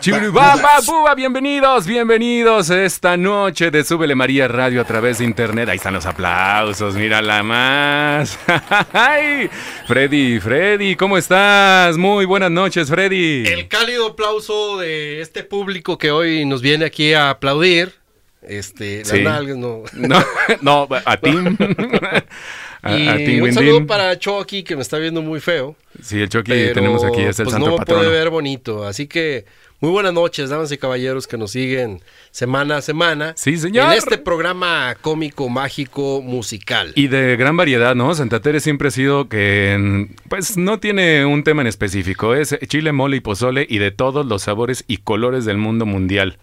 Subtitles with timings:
[0.00, 5.68] Chiribaba, bienvenidos, bienvenidos esta noche de Súbele María Radio a través de internet.
[5.68, 8.36] Ahí están los aplausos, mírala más.
[8.92, 9.48] Ay,
[9.86, 11.96] Freddy, Freddy, ¿cómo estás?
[11.96, 13.44] Muy buenas noches, Freddy.
[13.46, 17.94] El cálido aplauso de este público que hoy nos viene aquí a aplaudir.
[18.42, 19.20] Este, Sí.
[19.22, 19.84] las nalgas, no.
[19.94, 20.24] No,
[20.62, 21.30] no, a ti.
[22.82, 25.76] A, Y a ti, un saludo para Chucky que me está viendo muy feo.
[26.02, 28.02] Sí, el Chucky pero, tenemos aquí, es el pues santo no me patrono.
[28.02, 28.84] puede ver bonito.
[28.84, 29.44] Así que
[29.80, 32.00] muy buenas noches, damas y caballeros que nos siguen
[32.30, 33.34] semana a semana.
[33.36, 33.92] Sí, señor.
[33.92, 36.92] En este programa cómico, mágico, musical.
[36.94, 38.14] Y de gran variedad, ¿no?
[38.14, 42.34] Santa Tere siempre ha sido que, pues, no tiene un tema en específico.
[42.34, 46.38] Es chile, mole y pozole y de todos los sabores y colores del mundo mundial.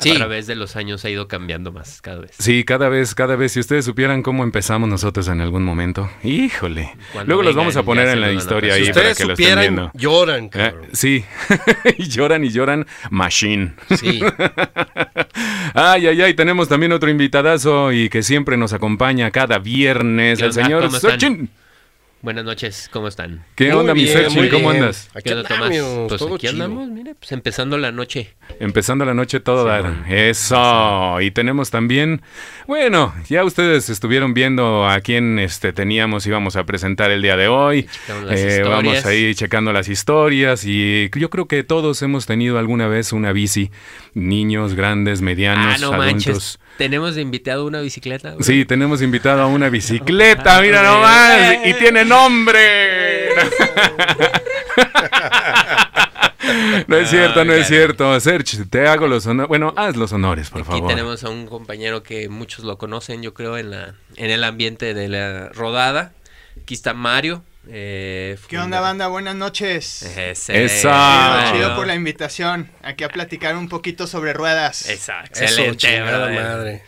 [0.00, 0.12] Sí.
[0.12, 2.32] A través de los años ha ido cambiando más cada vez.
[2.38, 3.52] Sí, cada vez, cada vez.
[3.52, 6.10] Si ustedes supieran cómo empezamos nosotros en algún momento.
[6.24, 6.94] Híjole.
[7.12, 9.32] Cuando Luego los vamos a poner en la historia si ahí para ustedes que lo
[9.34, 9.90] estén viendo.
[9.94, 11.24] lloran, Eh, sí,
[11.98, 13.74] y lloran y lloran Machine.
[13.96, 14.20] Sí.
[15.74, 20.46] Ay, ay, ay, tenemos también otro invitadazo y que siempre nos acompaña cada viernes, ¿Qué
[20.46, 20.90] el señor.
[20.90, 21.48] Serchin.
[22.22, 23.46] Buenas noches, ¿cómo están?
[23.54, 24.02] ¿Qué Muy onda, mi
[24.34, 24.82] muy ¿Cómo bien.
[24.82, 25.08] andas?
[25.14, 25.70] Aquí ¿Qué onda, Tomás?
[25.70, 26.64] Pues todo aquí chido.
[26.64, 28.36] andamos, mire, pues empezando la noche.
[28.58, 30.04] Empezando la noche todo Sí, dar.
[30.06, 31.18] Eso.
[31.22, 32.20] Y tenemos también,
[32.70, 37.48] bueno, ya ustedes estuvieron viendo a quién este, teníamos, íbamos a presentar el día de
[37.48, 37.88] hoy.
[38.30, 43.12] Eh, vamos ahí checando las historias y yo creo que todos hemos tenido alguna vez
[43.12, 43.72] una bici,
[44.14, 45.98] niños, grandes, medianos, ah, no adultos.
[45.98, 46.58] manches.
[46.78, 48.34] Tenemos invitado una bicicleta.
[48.34, 48.44] güey.
[48.44, 53.30] Sí, tenemos invitado a una bicicleta, mira nomás, y tiene nombre.
[56.90, 58.18] No es cierto, no es cierto.
[58.20, 59.48] Serge, te hago los honores.
[59.48, 60.88] Bueno, haz los honores, por Aquí favor.
[60.88, 64.92] tenemos a un compañero que muchos lo conocen, yo creo, en la en el ambiente
[64.92, 66.12] de la rodada.
[66.62, 67.44] Aquí está Mario.
[67.68, 69.06] eh, ¿Qué onda, banda?
[69.08, 70.02] Buenas noches.
[70.02, 71.52] Ese, Esa.
[71.52, 71.76] Chido, Ah.
[71.76, 72.70] por la invitación.
[72.82, 74.88] Aquí a platicar un poquito sobre ruedas.
[74.88, 75.34] Exacto.
[75.40, 76.42] Eso, Excelente, chingada brother.
[76.42, 76.82] madre.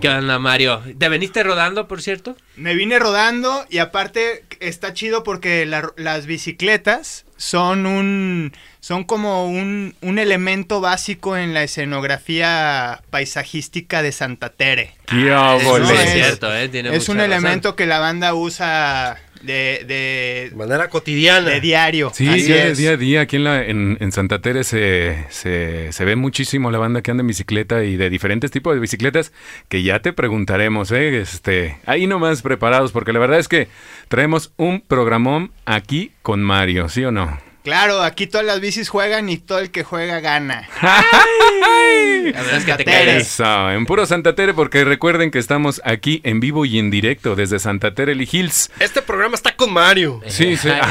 [0.00, 0.82] ¿Qué onda, Mario?
[0.98, 2.36] ¿Te veniste rodando, por cierto?
[2.56, 9.46] Me vine rodando y aparte está chido porque la- las bicicletas son un son como
[9.48, 14.94] un, un elemento básico en la escenografía paisajística de Santa Tere.
[15.06, 16.68] ¡Qué Ah, es- es cierto, ¿eh?
[16.68, 17.32] Tiene es un razón.
[17.32, 21.48] elemento que la banda usa de, De de, manera cotidiana.
[21.50, 22.10] de diario.
[22.14, 22.78] Sí, Así día, es.
[22.78, 26.70] día a día aquí en, la, en, en Santa Tere se, se, se ve muchísimo
[26.70, 29.32] la banda que anda en bicicleta y de diferentes tipos de bicicletas
[29.68, 31.20] que ya te preguntaremos, ¿eh?
[31.20, 33.68] Este, ahí nomás preparados porque la verdad es que
[34.08, 37.38] traemos un programón aquí con Mario, ¿sí o no?
[37.64, 40.68] Claro, aquí todas las bicis juegan y todo el que juega gana.
[40.82, 43.12] La verdad es que te Santa Tere.
[43.12, 43.22] caes.
[43.22, 47.34] Eso, en puro Santa Tere porque recuerden que estamos aquí en vivo y en directo
[47.36, 48.70] desde Santa Tere Hills.
[48.80, 50.20] Este programa está con Mario.
[50.26, 50.68] Sí, sí.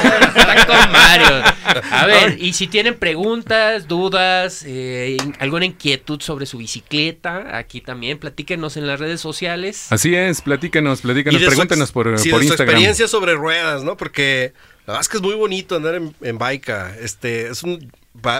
[0.36, 1.42] Está con Mario.
[1.90, 8.16] A ver, y si tienen preguntas, dudas, eh, alguna inquietud sobre su bicicleta, aquí también
[8.18, 9.92] platíquenos en las redes sociales.
[9.92, 12.74] Así es, platíquenos, platíquenos, pregúntenos por, sí, por de su Instagram.
[12.74, 13.98] experiencia sobre ruedas, ¿no?
[13.98, 14.54] Porque
[14.86, 16.96] la verdad es que es muy bonito andar en, en baica.
[17.00, 17.92] Este, es un,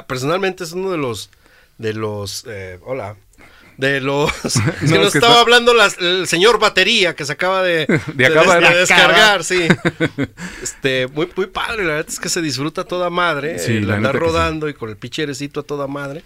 [0.06, 1.30] personalmente es uno de los,
[1.78, 3.16] de los, eh, hola,
[3.76, 7.24] de los, es que No, nos que estaba está- hablando las- el señor batería que
[7.26, 8.62] se acaba de, De acabar.
[8.62, 9.66] de De descargar, sí.
[10.62, 13.90] Este, muy, muy padre, la verdad es que se disfruta a toda madre, Sí, el
[13.90, 14.18] andar sí.
[14.18, 16.22] rodando y con el picherecito a toda madre.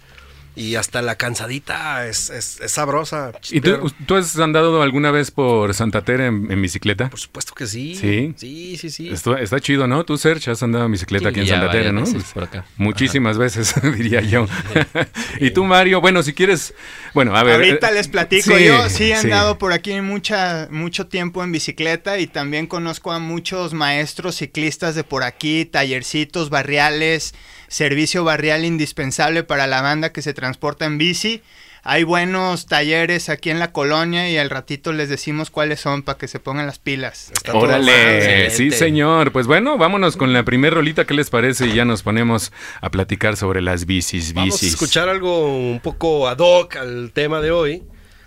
[0.53, 3.31] Y hasta la cansadita es, es, es sabrosa.
[3.51, 7.09] ¿Y tú, tú has andado alguna vez por Santa Tere en, en bicicleta?
[7.09, 7.95] Por supuesto que sí.
[7.95, 8.33] Sí.
[8.35, 9.09] Sí, sí, sí.
[9.09, 10.03] Está, está chido, ¿no?
[10.03, 12.01] Tú, Serge, has andado en bicicleta aquí en Santa Tere, ¿no?
[12.01, 12.65] veces por acá.
[12.75, 14.45] Muchísimas veces, diría yo.
[15.39, 16.73] y tú, Mario, bueno, si quieres,
[17.13, 17.55] bueno, a ver.
[17.55, 19.27] Ahorita les platico, sí, yo sí he sí.
[19.27, 24.95] andado por aquí mucha, mucho tiempo en bicicleta y también conozco a muchos maestros ciclistas
[24.95, 27.33] de por aquí, tallercitos, barriales,
[27.71, 31.41] servicio barrial indispensable para la banda que se transporta en bici.
[31.83, 36.17] Hay buenos talleres aquí en la colonia y al ratito les decimos cuáles son para
[36.17, 37.31] que se pongan las pilas.
[37.31, 39.31] Está Órale, sí señor.
[39.31, 41.67] Pues bueno, vámonos con la primer rolita, ¿qué les parece?
[41.67, 42.51] Y ya nos ponemos
[42.81, 44.73] a platicar sobre las bicis, Vamos a bicis.
[44.73, 47.83] escuchar algo un poco ad hoc al tema de hoy.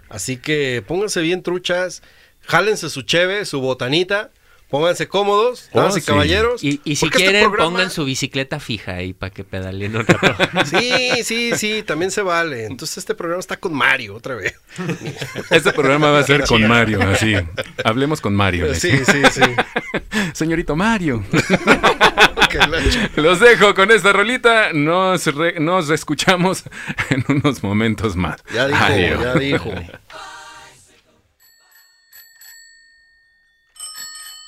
[0.09, 2.03] Así que pónganse bien truchas,
[2.41, 4.31] jálense su cheve, su botanita,
[4.71, 6.07] pónganse cómodos, Oh, damas y sí.
[6.07, 6.65] caballeros.
[6.65, 10.07] Y, y si este quieren, programa- pongan su bicicleta fija ahí para que pedaleen un
[10.07, 10.35] rato.
[10.65, 12.67] Sí, sí, sí, también se vale.
[12.67, 14.55] Entonces este programa está con Mario otra vez.
[15.51, 17.35] Este programa va a ser con Mario, así.
[17.85, 18.75] Hablemos con Mario.
[18.75, 19.41] Sí, sí, sí.
[20.33, 21.23] Señorito Mario.
[23.17, 24.73] Los dejo con esta rolita.
[24.73, 26.65] Nos, re- nos escuchamos
[27.11, 28.43] en unos momentos más.
[28.53, 29.23] Ya dijo, Adiós.
[29.23, 29.73] ya dijo.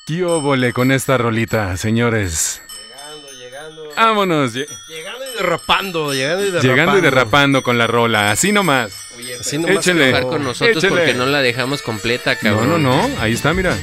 [0.06, 2.62] ¿Qué óvole con esta rolita, señores?
[2.70, 3.90] Llegando, llegando.
[3.96, 4.54] Vámonos.
[4.54, 6.68] Lle- Llegando y derrapando, llegando y derrapando.
[6.74, 8.30] Llegando y derrapando con la rola.
[8.30, 8.92] Así nomás.
[9.40, 9.84] Así nomás.
[9.84, 12.82] Jugar con nosotros porque no la dejamos completa, No, cabrón.
[12.84, 13.20] no, no.
[13.20, 13.76] Ahí está, mira.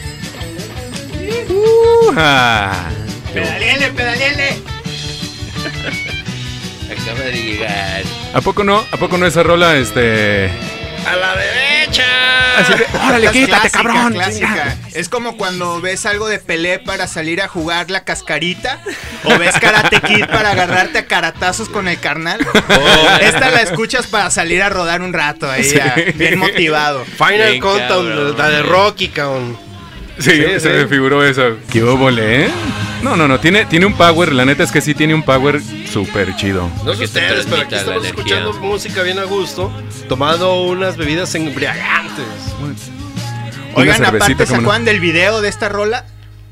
[1.50, 2.90] Uja.
[3.34, 4.62] Pedaliele, pedaliele.
[6.90, 8.04] Acaba de llegar.
[8.34, 8.78] ¿A poco no?
[8.92, 10.50] ¿A poco no esa rola, este...
[11.06, 11.73] ¡A la derecha!
[12.58, 14.14] Así de, órale, Esta es quítate, clásica, cabrón.
[14.14, 14.78] clásica.
[14.94, 18.80] Es como cuando ves algo de Pelé para salir a jugar la cascarita
[19.24, 22.40] o ves Karate Kid para agarrarte a caratazos con el carnal.
[23.22, 25.80] Esta la escuchas para salir a rodar un rato ahí, Sí.
[26.16, 27.06] bien motivado.
[27.06, 28.38] Final Bien, Countdown, cabrón.
[28.38, 29.58] la de Rocky, cabrón.
[30.20, 30.68] Sí, Sí, se sí.
[30.70, 31.58] me figuró eso.
[31.72, 32.50] ¿Qué óvole, eh?
[33.04, 33.40] No, no, no.
[33.40, 34.32] Tiene, tiene un power.
[34.34, 35.62] La neta es que sí tiene un power
[35.92, 36.70] súper chido.
[36.86, 38.10] No sé te ustedes, pero aquí estamos energía.
[38.38, 39.72] escuchando música bien a gusto,
[40.08, 42.26] tomando unas bebidas embriagantes.
[43.76, 46.06] Oigan, aparte, ¿se acuerdan del video de esta rola?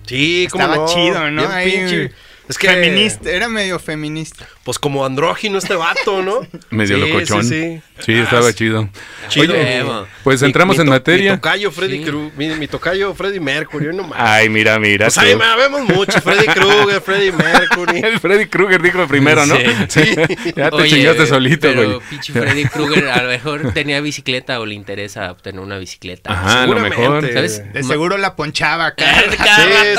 [0.07, 0.93] Sí, como Estaba no.
[0.93, 1.41] chido, ¿no?
[1.43, 2.11] Bien Ahí, pinche.
[2.51, 4.47] Es que Feminista, era medio feminista.
[4.63, 6.41] Pues como andrógino este vato, ¿no?
[6.69, 7.43] Medio Sí, locochón.
[7.43, 7.81] Sí, sí.
[8.05, 8.89] Sí, Ah, estaba chido.
[9.29, 9.53] Chido.
[9.53, 9.83] Oye,
[10.23, 11.31] pues Mi- entramos mi en to- materia.
[11.31, 12.03] Mi tocayo Freddy Sí.
[12.03, 12.31] Krueger.
[12.37, 14.19] Mi, mi tocayo Freddy Mercury, no más.
[14.19, 15.05] Ay, mira, mira.
[15.05, 16.19] Pues ahí vemos mucho.
[16.21, 17.99] Freddy Krueger, Freddy Mercury.
[18.03, 19.55] El Freddy Krueger dijo primero, ¿no?
[19.87, 20.13] Sí.
[20.55, 21.99] ya te Oye, chingaste solito, pero güey.
[22.09, 26.31] pinche Freddy Krueger a lo mejor tenía bicicleta o le interesa obtener una bicicleta.
[26.33, 26.97] Ajá, a lo Seguramente.
[26.99, 27.33] mejor.
[27.33, 27.73] ¿Sabes?
[27.73, 29.05] De seguro la ponchaba acá.
[29.21, 29.37] Sí,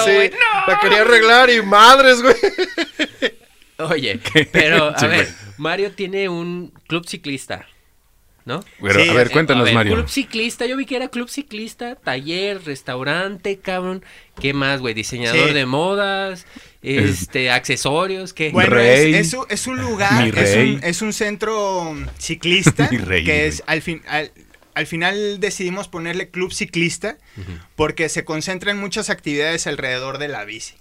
[0.05, 0.31] sí.
[0.69, 2.35] La quería arreglar y madres, güey.
[3.79, 4.21] Oye,
[4.53, 5.29] pero a Sí, ver.
[5.59, 7.67] Mario tiene un club ciclista,
[8.45, 8.65] ¿no?
[8.81, 9.95] Pero, Sí, a ver, cuéntanos, A ver, Mario.
[9.95, 14.05] Club ciclista, yo vi que era club ciclista, taller, restaurante, cabrón.
[14.41, 14.95] ¿Qué más, güey?
[14.95, 15.55] Diseñador Sí.
[15.55, 16.47] de modas,
[16.83, 18.51] este, accesorios, ¿qué?
[18.51, 19.15] Bueno, Rey.
[19.15, 23.25] es, es un- es un lugar, Mi es un, es un centro ciclista Mi rey,
[23.25, 24.31] que es al fin al,
[24.75, 27.19] al final decidimos ponerle club ciclista
[27.77, 30.75] porque se concentran muchas actividades alrededor de la bici.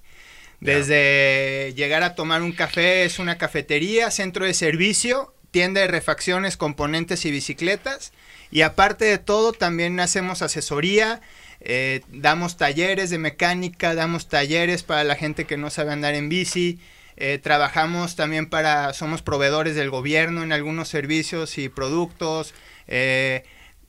[0.61, 6.55] Desde llegar a tomar un café, es una cafetería, centro de servicio, tienda de refacciones,
[6.55, 8.13] componentes y bicicletas.
[8.51, 11.21] Y aparte de todo, también hacemos asesoría,
[11.61, 16.29] eh, damos talleres de mecánica, damos talleres para la gente que no sabe andar en
[16.29, 16.79] bici.
[17.17, 22.53] eh, trabajamos también para, somos proveedores del gobierno en algunos servicios y productos.
[22.87, 23.43] eh,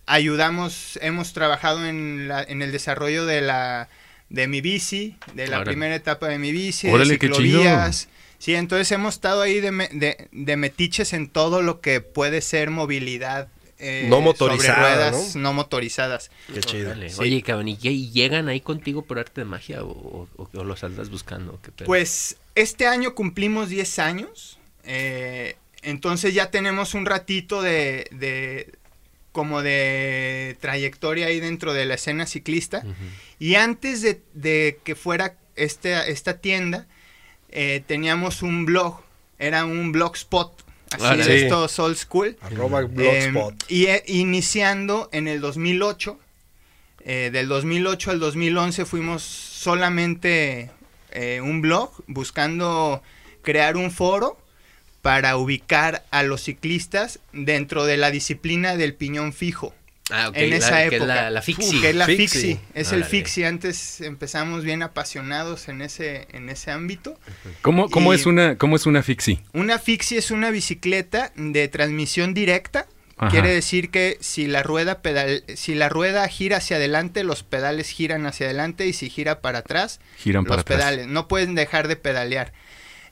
[0.07, 3.89] ayudamos, hemos trabajado en, la- en el desarrollo de la
[4.33, 5.71] de mi bici, de la Órale.
[5.71, 7.37] primera etapa de mi bici, Órale, de qué chido.
[7.61, 8.09] ciclovías.
[8.39, 12.41] Sí, entonces hemos estado ahí de, me- de, de metiches en todo lo que puede
[12.41, 13.49] ser movilidad
[13.79, 16.31] eh, No motorizada, sobre ruedas no, motorizadas.
[16.53, 16.95] Qué chido.
[17.09, 17.17] Sí.
[17.21, 21.11] Oye, cabrón, ¿y, llegan ahí contigo por arte de magia o, o- o los andas
[21.11, 21.61] buscando?
[21.63, 21.87] ¿Qué pedo?
[21.87, 28.73] Pues este año cumplimos 10 años, eh, entonces ya tenemos un ratito de, de
[29.33, 32.85] como de trayectoria ahí dentro de la escena ciclista.
[33.39, 36.87] Y antes de, de que fuera este, esta tienda,
[37.51, 39.01] eh, teníamos un blog,
[39.39, 40.53] era un blogspot,
[40.93, 41.31] así de Sí.
[41.45, 42.37] estos old school.
[42.43, 42.85] Arroba Eh,
[43.31, 43.65] Blogspot.
[43.69, 46.19] y eh, iniciando en el 2008,
[47.05, 50.71] eh, del 2008 al 2011 fuimos solamente
[51.11, 53.03] eh, un blog buscando
[53.43, 54.39] crear un foro
[55.03, 59.75] para ubicar a los ciclistas dentro de la disciplina del piñón fijo.
[60.11, 61.15] Ah, ok, en la- esa que es época.
[61.15, 61.81] la, la fixie.
[61.81, 62.27] Que es la Fixie.
[62.29, 62.61] fixie.
[62.75, 63.47] Es el fixie.
[63.47, 67.19] Antes empezamos bien apasionados en ese, en ese ámbito.
[67.63, 69.41] ¿Cómo, cómo es una, cómo es una fixie?
[69.53, 72.87] Una fixie es una bicicleta de transmisión directa.
[73.17, 73.31] Ajá.
[73.31, 77.89] Quiere decir que si la rueda pedal, si la rueda gira hacia adelante, los pedales
[77.89, 80.79] giran hacia adelante y si gira para atrás, Giran los para atrás.
[80.79, 82.53] pedales no pueden dejar de pedalear.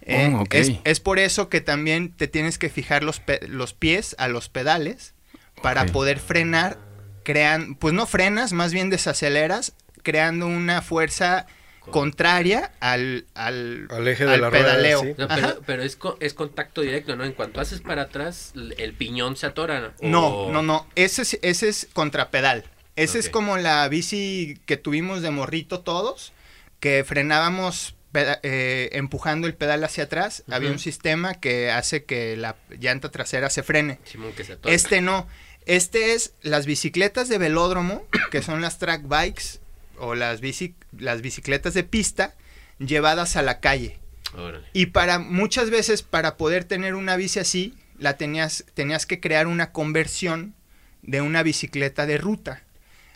[0.02, 0.54] Eh, Oh, ok.
[0.54, 4.28] es, es por eso que también te tienes que fijar los, pe- los pies a
[4.28, 5.14] los pedales
[5.62, 6.78] para poder frenar.
[7.22, 11.46] Crean, pues no frenas, más bien desaceleras, creando una fuerza
[11.90, 15.00] contraria al, al, Al eje de al la rueda, pedaleo.
[15.02, 15.14] sí.
[15.18, 15.34] No, Ajá.
[15.36, 17.24] pero pero es, co- es contacto directo, ¿no?
[17.24, 19.94] En cuanto haces para atrás, el piñón se atora.
[20.00, 20.86] ¿o- No, no, no.
[20.94, 22.64] Ese es, ese es contrapedal.
[22.96, 26.32] Ese es como la bici que tuvimos de morrito todos,
[26.80, 30.44] que frenábamos eh, empujando el pedal hacia atrás.
[30.50, 33.98] Había un sistema que hace que la llanta trasera se frene.
[34.36, 34.58] Que se.
[34.64, 35.28] Este no.
[35.66, 39.60] Este es las bicicletas de velódromo, que son las track bikes
[39.98, 42.34] o las, bici, las bicicletas de pista
[42.78, 43.98] llevadas a la calle.
[44.34, 44.66] Órale.
[44.72, 49.46] Y para muchas veces para poder tener una bici así, la tenías tenías que crear
[49.46, 50.54] una conversión
[51.02, 52.62] de una bicicleta de ruta.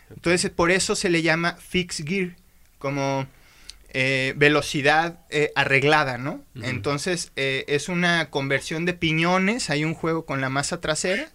[0.09, 2.35] Entonces por eso se le llama fixed gear,
[2.77, 3.27] como
[3.97, 6.43] eh, velocidad eh, arreglada, ¿no?
[6.61, 11.29] Entonces eh, es una conversión de piñones, hay un juego con la masa trasera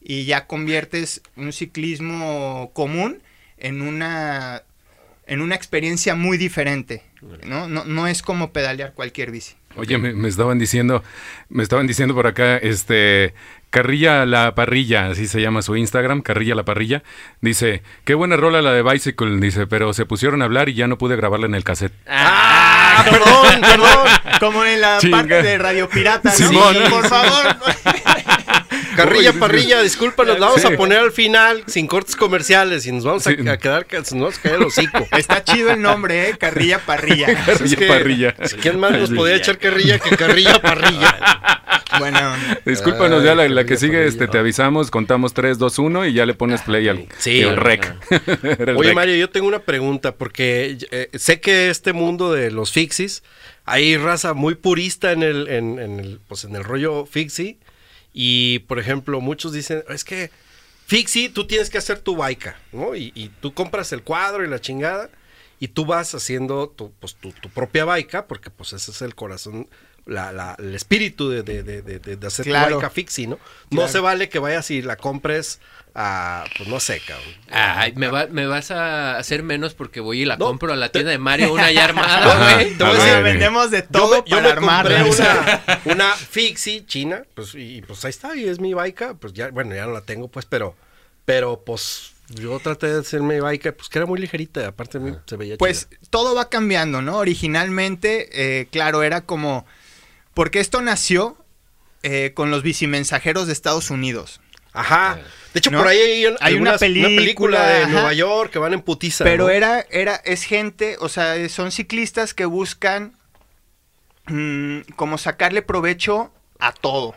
[0.00, 3.22] y ya conviertes un ciclismo común
[3.58, 4.64] en una
[5.28, 7.04] en una experiencia muy diferente,
[7.44, 7.68] ¿no?
[7.68, 9.54] No, no es como pedalear cualquier bici.
[9.80, 11.02] Oye, me, me estaban diciendo,
[11.48, 13.32] me estaban diciendo por acá, este,
[13.70, 17.02] Carrilla la Parrilla, así se llama su Instagram, Carrilla la Parrilla,
[17.40, 20.86] dice, qué buena rola la de Bicycle, dice, pero se pusieron a hablar y ya
[20.86, 21.94] no pude grabarla en el cassette.
[22.06, 23.04] ¡Ah!
[23.04, 24.08] Perdón, perdón.
[24.40, 25.18] Como en la Chinga.
[25.18, 26.34] parte de Radio Pirata, ¿no?
[26.34, 26.76] Simón.
[26.90, 27.56] Por favor.
[28.96, 30.66] Carrilla, parrilla, disculpa, nos vamos Sí.
[30.72, 33.48] a poner al final sin cortes comerciales y nos vamos a, Sí.
[33.48, 35.06] a quedar, nos vamos a caer el hocico.
[35.16, 36.38] Está chido el nombre, ¿eh?
[36.38, 37.26] Carrilla Parrilla.
[37.46, 38.34] Carrilla Es que, Parrilla.
[38.60, 41.18] ¿Quién más nos podía echar carrilla que carrilla parrilla?
[41.98, 42.20] Bueno,
[42.64, 46.24] Discúlpanos, ya la, la que sigue, este, te avisamos, contamos 3, 2, 1 y ya
[46.24, 47.40] le pones play al Sí.
[47.40, 47.94] el rec.
[48.42, 48.94] El Oye, rec.
[48.94, 53.24] Mario, yo tengo una pregunta porque eh, sé que este mundo de los fixies,
[53.64, 57.58] hay raza muy purista en el, en, en el, pues en el rollo fixie
[58.12, 60.30] y, por ejemplo, muchos dicen, es que
[60.86, 62.96] fixie, tú tienes que hacer tu baica, ¿no?
[62.96, 65.10] Y, tú compras el cuadro y la chingada
[65.58, 69.68] y tú vas haciendo tu, pues, tu propia baica porque pues ese es el corazón,
[70.06, 72.68] la, la- el espíritu de, de, de, de- de hacer Claro.
[72.68, 73.38] tu baica fixie, ¿no?
[73.70, 75.60] No se vale que vayas y la compres
[75.94, 77.34] a, pues no sé, cabrón.
[77.50, 80.76] Ay, me, va- me vas a hacer menos porque voy y la No, compro a
[80.76, 82.74] la tienda de Mario, una ya armada, güey.
[82.74, 87.82] Ver, vendemos de Yo todo me, yo para compré una, una Fixie china, pues, y
[87.82, 90.46] pues ahí está, y es mi baica, pues ya, bueno, ya no la tengo, pues,
[90.46, 90.76] pero,
[91.24, 95.00] pero, pues, yo traté de hacer mi baica, pues, que era muy ligerita, aparte a
[95.00, 96.00] mí se veía Pues chida.
[96.10, 97.16] todo va cambiando, ¿no?
[97.18, 98.28] Originalmente,
[98.60, 99.66] eh, claro, era como...
[100.34, 101.36] Porque esto nació
[102.02, 104.40] eh, con los bicimensajeros de Estados Unidos.
[104.72, 105.18] Ajá,
[105.52, 105.78] de hecho, ¿no?
[105.78, 107.88] por ahí hay, Hay una algunas- película, de ajá.
[107.92, 109.50] Nueva York que van en putiza, Pero ¿no?
[109.50, 113.16] era, era, es gente, o sea, son ciclistas que buscan
[114.26, 117.14] mm, como sacarle provecho a todo.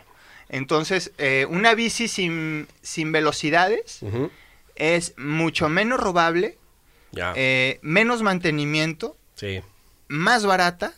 [0.48, 4.00] Entonces, eh, una bici sin, sin velocidades
[4.76, 6.58] es mucho menos robable,
[7.36, 9.62] eh, menos mantenimiento, sí.
[10.08, 10.92] más barata.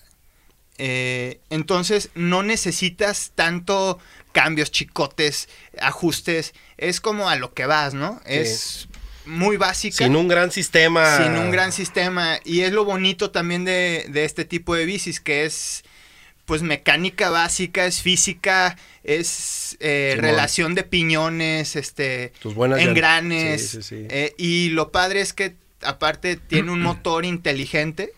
[0.78, 3.98] Eh, entonces no necesitas tanto
[4.32, 5.48] cambios, chicotes,
[5.80, 6.54] ajustes.
[6.76, 8.20] Es como a lo que vas, ¿no?
[8.26, 8.88] Es
[9.24, 10.04] muy básica.
[10.04, 11.18] Sin un gran sistema.
[11.18, 12.38] sin un gran sistema.
[12.44, 15.84] Y es lo bonito también de, de este tipo de bicis, que es
[16.46, 23.68] pues mecánica básica, es física, es eh, relación de piñones, este Tus buenas engranes.
[23.68, 24.06] Sí, sí, sí.
[24.08, 28.12] eh, y lo padre es que aparte tiene un motor inteligente,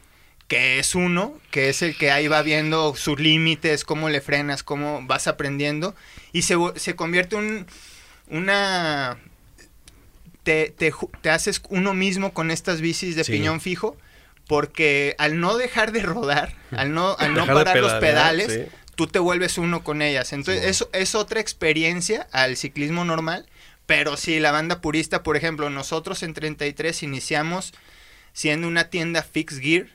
[0.49, 4.62] que es uno, que es el que ahí va viendo sus límites, cómo le frenas,
[4.62, 5.95] cómo vas aprendiendo.
[6.33, 7.67] Y se, se convierte un,
[8.28, 9.19] una...
[10.43, 13.33] Te, te te haces uno mismo con estas bicis de Sí.
[13.33, 13.97] piñón fijo,
[14.47, 18.61] porque al no dejar de rodar, al no, al no parar los pedales, sí.
[18.95, 20.33] tú te vuelves uno con ellas.
[20.33, 20.71] Entonces, Sí.
[20.71, 23.47] eso es otra experiencia al ciclismo normal.
[23.85, 27.75] Pero sí, la banda purista, por ejemplo, nosotros en 33 iniciamos
[28.33, 29.88] siendo una tienda Fix Gear,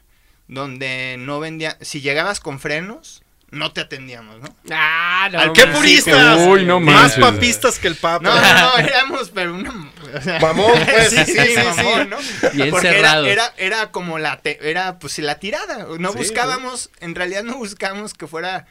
[0.47, 3.21] donde no vendía, si llegabas con frenos,
[3.51, 4.55] no te atendíamos, ¿no?
[4.71, 6.39] Ah, no, ¡Al qué puristas!
[6.47, 7.19] Uy, no Más manches.
[7.19, 8.23] papistas que el Papa.
[8.23, 9.91] No, no, no, éramos, pero una...
[10.17, 12.17] o sea, Mamón, pues, sí, sí, sí, sí, mamón, ¿no?
[12.53, 16.89] Bien Porque era, era, era como la, te- era pues la tirada, no Sí, buscábamos,
[16.99, 18.65] en realidad no buscábamos que fuera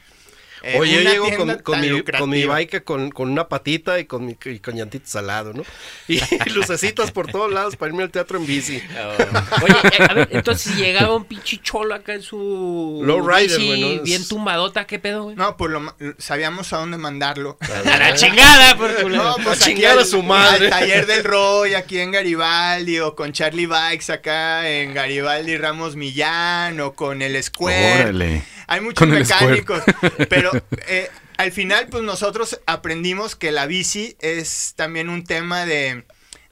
[0.63, 4.25] eh, Oye, yo llego con, mi, con mi bike con, con una patita y con,
[4.25, 5.63] mi, y con llantitos al lado, ¿no?
[6.07, 6.19] Y
[6.51, 8.81] lucecitas por todos lados para irme al teatro en bici.
[9.61, 13.81] Oye, eh, a ver, entonces llegaba un pinche cholo acá en su Lowrider, bici güey,
[13.81, 13.87] ¿no?
[13.87, 15.35] Es- bien tumbadota, ¿qué pedo, güey?
[15.35, 17.57] No, pues lo sabíamos a dónde mandarlo.
[17.93, 20.65] A la chingada, por tu No, pues A chingar su madre.
[20.67, 25.95] Al taller del Roy, aquí en Garibaldi, o con Charlie Bikes acá en Garibaldi Ramos
[25.95, 28.01] Millán, o con el Square.
[28.03, 28.43] Órale.
[28.73, 29.83] Hay muchos mecánicos,
[30.29, 30.51] pero
[30.87, 36.03] eh, al final pues nosotros aprendimos que la bici es también un tema de,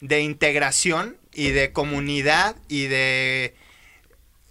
[0.01, 3.55] de integración y de comunidad y de...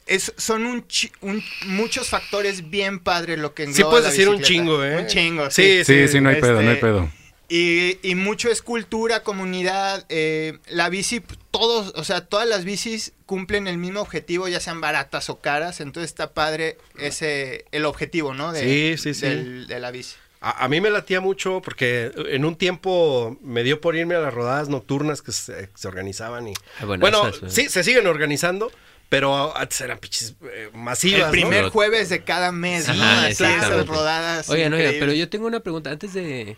[0.06, 4.10] Es, son un, chi- un- muchos factores bien padres lo que engloba Sí puedes la
[4.10, 4.96] decir un chingo, ¿eh?
[4.96, 7.10] Un chingo, Sí, Sí, sí, no hay pedo, no hay este, pedo.
[7.50, 10.06] Y, y mucho es cultura, comunidad.
[10.08, 14.80] eh, la bici, todos, o sea, todas las bicis cumplen el mismo objetivo, ya sean
[14.80, 15.80] baratas o caras.
[15.80, 18.52] Entonces está padre ese, el objetivo, ¿no?
[18.52, 19.26] De, Sí, sí, sí.
[19.26, 20.14] del- de la bici.
[20.40, 24.20] A, a mí me latía mucho porque en un tiempo me dio por irme a
[24.20, 26.54] las rodadas nocturnas que se, organizaban y...
[26.80, 27.52] Ah, bueno, bueno, esas, güey.
[27.52, 28.72] sí, se siguen organizando,
[29.10, 31.30] pero antes eran pinches eh, masivas, El ¿no?
[31.32, 31.70] primer ¿no?
[31.70, 32.94] jueves de cada mes, ¿no?
[32.94, 33.74] Ajá, exactamente.
[33.74, 34.48] esas rodadas.
[34.48, 35.00] Oigan, oigan, increíbles.
[35.00, 36.56] pero yo tengo una pregunta antes de,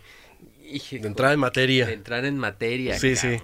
[0.79, 1.87] De entrada en materia.
[1.87, 2.99] de entrar en materia.
[2.99, 3.39] Sí, sí.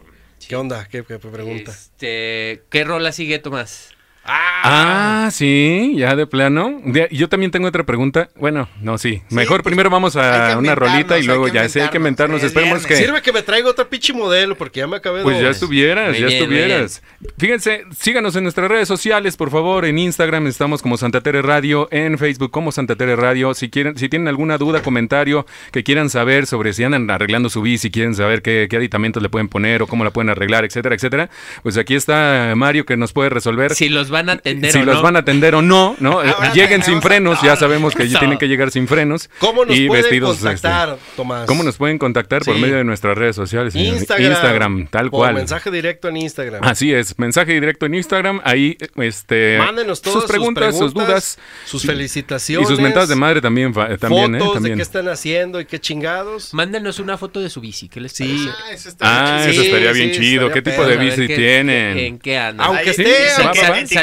[0.46, 0.86] ¿Qué onda?
[0.88, 1.70] ¿Qué, qué pregunta?
[1.72, 3.90] Este, ¿Qué rola sigue, Tomás?
[4.30, 6.80] Ah, sí, ya de plano.
[6.84, 8.28] De- yo también tengo otra pregunta.
[8.36, 9.22] Bueno, no, sí.
[9.30, 12.38] Mejor pues, primero vamos a una rolita y luego ya sí hay que inventarnos.
[12.42, 12.96] es Esperemos que.
[12.96, 16.10] Sirve que me traiga otro pinche modelo porque ya me acabé de Pues ya estuvieras,
[16.10, 17.02] Muy ya bien, estuvieras.
[17.38, 19.84] Fíjense, síganos en nuestras redes sociales, por favor.
[19.84, 23.54] En Instagram estamos como Santa Tere Radio, en Facebook como Santa Tere Radio.
[23.54, 27.62] Si quieren, si tienen alguna duda, comentario que quieran saber sobre si andan arreglando su
[27.62, 30.94] bici, quieren saber qué, qué aditamentos le pueden poner o cómo la pueden arreglar, etcétera,
[30.94, 31.30] etcétera.
[31.62, 33.74] Pues aquí está Mario que nos puede resolver.
[33.74, 35.02] Si los van a atender si o los no.
[35.02, 36.22] van a atender o no, ¿no?
[36.22, 38.18] Eh, Ahora Lleguen sin frenos, ya sabemos que Eso.
[38.18, 39.30] tienen que llegar sin frenos.
[39.38, 41.46] ¿Cómo nos y pueden vestidos, este, contactar, Tomás?
[41.46, 42.42] ¿Cómo nos pueden contactar?
[42.44, 42.60] Por Sí.
[42.60, 43.74] medio de nuestras redes sociales.
[43.74, 44.30] Instagram.
[44.32, 45.34] Instagram, tal Por cual.
[45.34, 46.62] mensaje directo en Instagram.
[46.64, 51.84] Así es, mensaje directo en Instagram, ahí este Mándenos todas sus preguntas, sus dudas sus
[51.84, 52.68] y felicitaciones.
[52.68, 54.38] sus mentadas de madre también eh, también, ¿eh?
[54.38, 54.76] fotos de También.
[54.76, 56.52] qué están haciendo y qué chingados.
[56.54, 58.48] Mándenos una foto de su bici, ¿qué les Sí.
[58.50, 60.46] Ah, eso está Ah, eso estaría bien sí, chido.
[60.48, 61.98] estaría ¿Qué tipo de bici qué- tienen?
[61.98, 62.66] ¿En qué andan?
[62.66, 63.42] Aunque Sí, esté,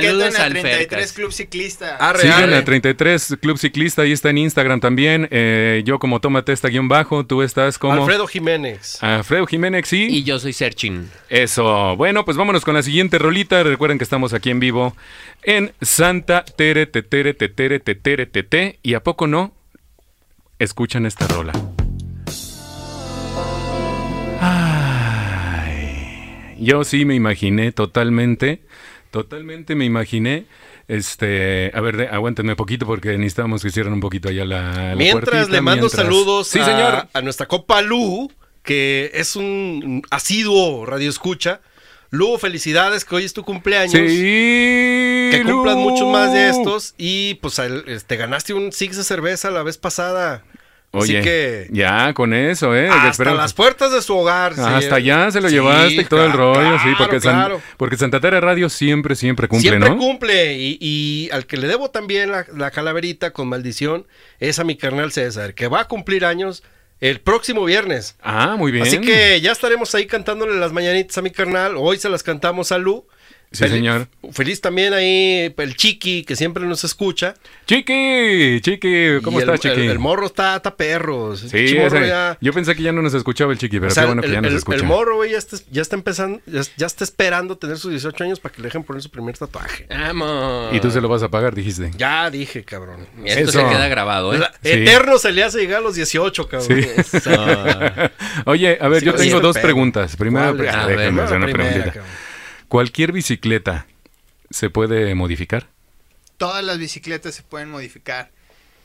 [0.05, 1.13] Saludos al 33 Fercas.
[1.13, 1.97] Club Ciclista.
[1.99, 2.61] Ah, Sigan real.
[2.61, 5.27] a 33 Club Ciclista, ahí está en Instagram también.
[5.31, 9.01] Eh, yo como Toma Testa guion bajo, tú estás como Alfredo Jiménez.
[9.01, 10.07] Alfredo Jiménez, sí.
[10.09, 11.09] Y yo soy Searching.
[11.29, 11.95] Eso.
[11.95, 13.63] Bueno, pues vámonos con la siguiente rolita.
[13.63, 14.95] Recuerden que estamos aquí en vivo
[15.43, 18.79] en Santa Tere, Tetere, Tetere, Tetere, Tete.
[18.83, 19.53] Y a poco no,
[20.59, 21.53] escuchan esta rola.
[25.27, 28.65] Ay, yo sí me imaginé totalmente,
[29.23, 30.45] totalmente me imaginé.
[30.87, 34.95] Este, a ver, de- aguántenme poquito porque necesitamos que cierren un poquito allá la, la
[34.95, 37.07] Mientras puertita, le mando mientras- saludos Sí, a, señor.
[37.13, 38.31] a nuestra copa Lu,
[38.63, 41.61] que es un asiduo radio escucha.
[42.11, 43.93] Lu, felicidades, que hoy es tu cumpleaños.
[43.93, 45.29] Sí.
[45.31, 45.89] Que cumplan Lu.
[45.89, 46.93] muchos más de estos.
[46.97, 50.43] Y pues al- este, ganaste un six de cerveza la vez pasada.
[50.95, 52.89] Oye, Así que ya con eso, ¿eh?
[52.89, 54.53] hasta las puertas de su hogar.
[54.55, 54.61] sí.
[54.61, 57.61] Hasta allá se lo Sí, llevaste y todo el rollo, sí, porque, San- claro.
[57.77, 59.97] porque Santa Tere Radio siempre, siempre cumple, Siempre ¿no?
[59.97, 60.53] cumple.
[60.57, 64.07] Y, y al que le debo también la, la calaverita con maldición
[64.39, 66.63] es a mi carnal César, que va a cumplir años
[67.01, 68.15] el próximo viernes.
[68.21, 68.83] Ah, muy bien.
[68.87, 71.73] Así que ya estaremos ahí cantándole las mañanitas a mi carnal.
[71.77, 73.05] Hoy se las cantamos a Lu.
[73.55, 74.07] Sí, señor.
[74.31, 77.35] Feliz también ahí el Chiqui, que siempre nos escucha.
[77.65, 79.81] Chiqui, Chiqui, ¿cómo estás, Chiqui?
[79.81, 81.35] El, el morro está, está perro.
[81.35, 84.03] sí, ese- ya- yo pensé que ya no nos escuchaba el Chiqui, pero o sea,
[84.03, 84.77] qué bueno que el, ya nos el- escucha.
[84.77, 88.23] el morro, güey, ya está, ya está empezando, ya, ya está esperando tener sus 18
[88.23, 89.87] años para que le dejen poner su primer tatuaje.
[89.89, 90.73] Vamos.
[90.75, 91.91] Y tú se lo vas a pagar, dijiste.
[91.97, 93.07] Ya dije, cabrón.
[93.25, 93.51] Esto Eso.
[93.61, 94.39] se queda grabado, ¿eh?
[94.39, 94.71] La- Sí.
[94.71, 96.67] Eterno se le hace llegar a los 18, cabrón.
[96.81, 96.87] Sí.
[97.17, 97.29] Eso.
[98.45, 100.15] Oye, a ver, Sí, yo tengo dos preguntas.
[100.15, 100.73] Primero, ¿Cuál es?
[100.73, 101.93] ah, A déjenme ver, hacer una primera, preguntita.
[101.93, 102.24] cabrón.
[102.75, 103.87] ¿Cualquier bicicleta
[104.49, 105.69] se puede modificar?
[106.35, 108.31] Todas las bicicletas se pueden modificar.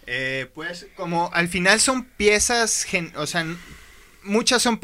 [0.07, 3.45] Eh, pues como al final son piezas, gen- o sea,
[4.23, 4.79] muchas son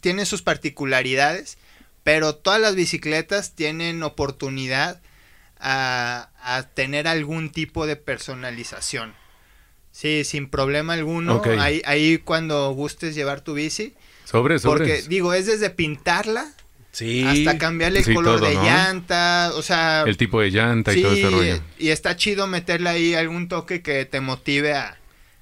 [0.00, 1.56] tienen sus particularidades,
[2.02, 5.00] pero todas las bicicletas tienen oportunidad
[5.60, 9.14] a, a tener algún tipo de personalización.
[9.92, 11.40] Sí, sin problema alguno.
[11.60, 13.94] Ahí, ahí cuando gustes llevar tu bici.
[14.24, 14.78] Sobre, sobre.
[14.84, 16.52] Porque digo, es desde pintarla
[16.92, 17.24] Sí.
[17.26, 18.64] hasta cambiarle el Sí, color todo, de ¿no?
[18.64, 19.52] llanta.
[19.54, 21.60] O sea, El tipo de llanta y todo ese rollo.
[21.78, 24.96] y está chido meterle ahí algún toque que te motive a,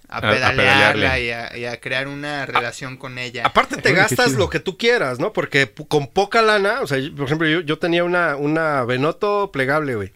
[0.08, 3.42] a a pedalearla y a, y a crear una relación con ella.
[3.46, 5.32] Aparte te gastas lo que tú quieras, ¿no?
[5.32, 9.50] Porque con poca lana, o sea, yo- por ejemplo, yo, yo tenía una, una Benoto
[9.52, 10.12] plegable, güey.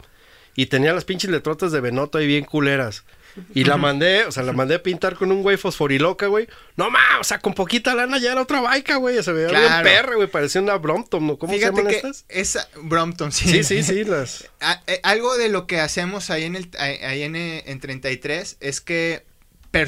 [0.56, 3.04] Y tenía las pinches letrotas de Benoto ahí bien culeras.
[3.54, 6.48] Y la mandé, o sea, la mandé a pintar con un güey fosforiloca, güey.
[6.76, 9.22] No más, o sea, con poquita lana ya era otra baica, güey.
[9.22, 9.84] Se veía bien Claro.
[9.84, 10.28] perra, güey.
[10.28, 11.38] Parecía una Brompton, ¿no?
[11.38, 12.24] ¿Cómo Fíjate se llaman que estas?
[12.28, 13.48] esa Brompton, sí.
[13.48, 14.48] Sí, sí, sí, las.
[14.60, 18.56] A- eh, algo de lo que hacemos ahí en el ahí en, eh, en 33
[18.60, 19.24] es que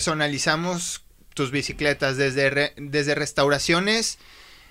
[0.02, 1.02] personalizamos
[1.34, 4.18] tus bicicletas desde re- desde restauraciones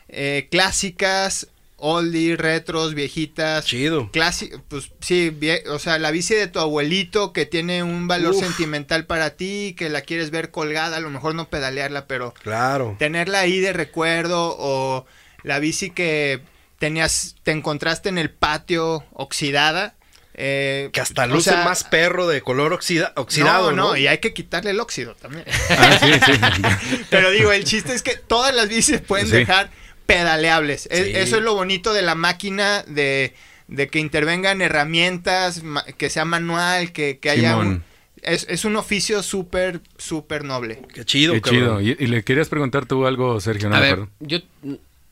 [0.09, 1.47] eh, clásicas,
[1.81, 4.09] oldie, retros, viejitas, Chido.
[4.11, 5.35] Clásico, pues sí,
[5.69, 8.39] o sea, la bici de tu abuelito que tiene un valor Uf.
[8.39, 12.95] sentimental para ti, que la quieres ver colgada, a lo mejor no pedalearla, pero Claro.
[12.99, 15.05] tenerla ahí de recuerdo o
[15.43, 16.41] la bici que
[16.79, 19.95] tenías, te encontraste en el patio oxidada.
[20.33, 23.89] eh, Que hasta o luce sea, más perro de color oxida- oxidado, ¿no?
[23.89, 25.43] no, y hay que quitarle el óxido también.
[25.69, 27.01] Ah, sí, sí.
[27.09, 29.33] Pero digo, el chiste es que todas las bicis pueden Sí.
[29.33, 29.69] dejar
[30.13, 30.87] pedaleables.
[30.91, 31.11] Es- Sí.
[31.15, 33.33] eso es lo bonito de la máquina, de,
[33.67, 37.83] de que intervengan herramientas, ma- que sea manual, que, que haya un...
[38.21, 40.83] Es, es un oficio súper, súper noble.
[40.93, 41.79] Qué chido, Qué cabrón.
[41.79, 41.81] chido.
[41.81, 43.67] ¿Y, y le querías preguntar tú algo, Sergio?
[43.69, 44.37] No A ver, yo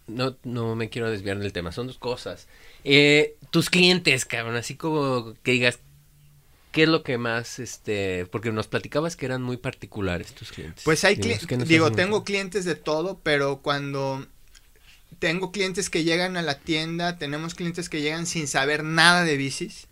[0.07, 2.47] no, no me quiero desviar del tema, son dos cosas.
[2.83, 5.79] Eh, tus clientes, cabrón, así como que digas,
[6.71, 10.83] ¿qué es lo que más, este, porque nos platicabas que eran muy particulares tus clientes?
[10.83, 14.27] Pues hay Dinos, cli- ¿qué nos digo, tengo clientes de todo, pero cuando
[15.19, 19.37] tengo clientes que llegan a la tienda, tenemos clientes que llegan sin saber nada de
[19.37, 19.87] bicis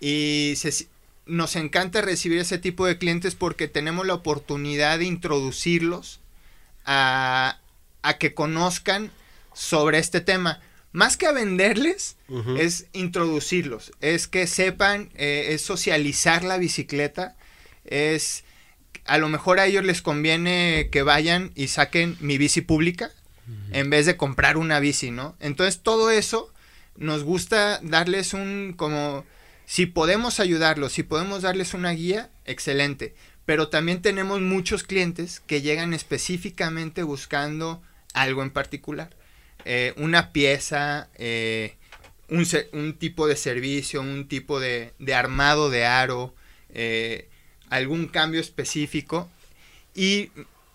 [0.00, 0.88] Y se-
[1.26, 6.20] nos encanta recibir ese tipo de clientes porque tenemos la oportunidad de introducirlos
[6.84, 7.58] a,
[8.02, 9.10] a que conozcan
[9.54, 10.60] sobre este tema.
[10.92, 12.16] Más que a venderles,
[12.58, 17.34] es introducirlos, es que sepan, eh, es socializar la bicicleta,
[17.84, 18.44] es
[19.06, 23.10] a lo mejor a ellos les conviene que vayan y saquen mi bici pública
[23.72, 25.36] en vez de comprar una bici, ¿no?
[25.40, 26.52] Entonces todo eso
[26.96, 29.24] nos gusta darles un como
[29.66, 33.14] si podemos ayudarlos, si podemos darles una guía, excelente.
[33.44, 37.82] Pero también tenemos muchos clientes que llegan específicamente buscando
[38.14, 39.10] algo en particular.
[39.64, 41.76] Eh, una pieza, eh,
[42.28, 46.34] un, un tipo de servicio, un tipo de, de armado de aro,
[46.70, 47.28] eh,
[47.70, 49.30] algún cambio específico.
[49.94, 50.30] Y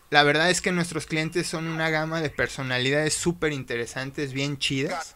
[0.10, 5.16] la verdad es que nuestros clientes son una gama de personalidades súper interesantes, bien chidas.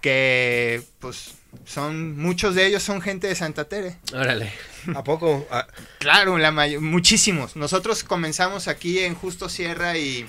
[0.00, 1.32] Que pues
[1.64, 3.98] son, muchos de ellos son gente de Santa Tere.
[4.12, 4.52] Órale.
[4.94, 5.46] ¿A poco?
[5.50, 5.66] Ah,
[5.98, 7.56] Claro, la muchísimos.
[7.56, 10.26] Nosotros comenzamos aquí en Justo Sierra y,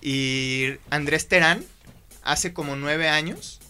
[0.00, 1.64] y Andrés Terán
[2.22, 3.60] hace como nueve años.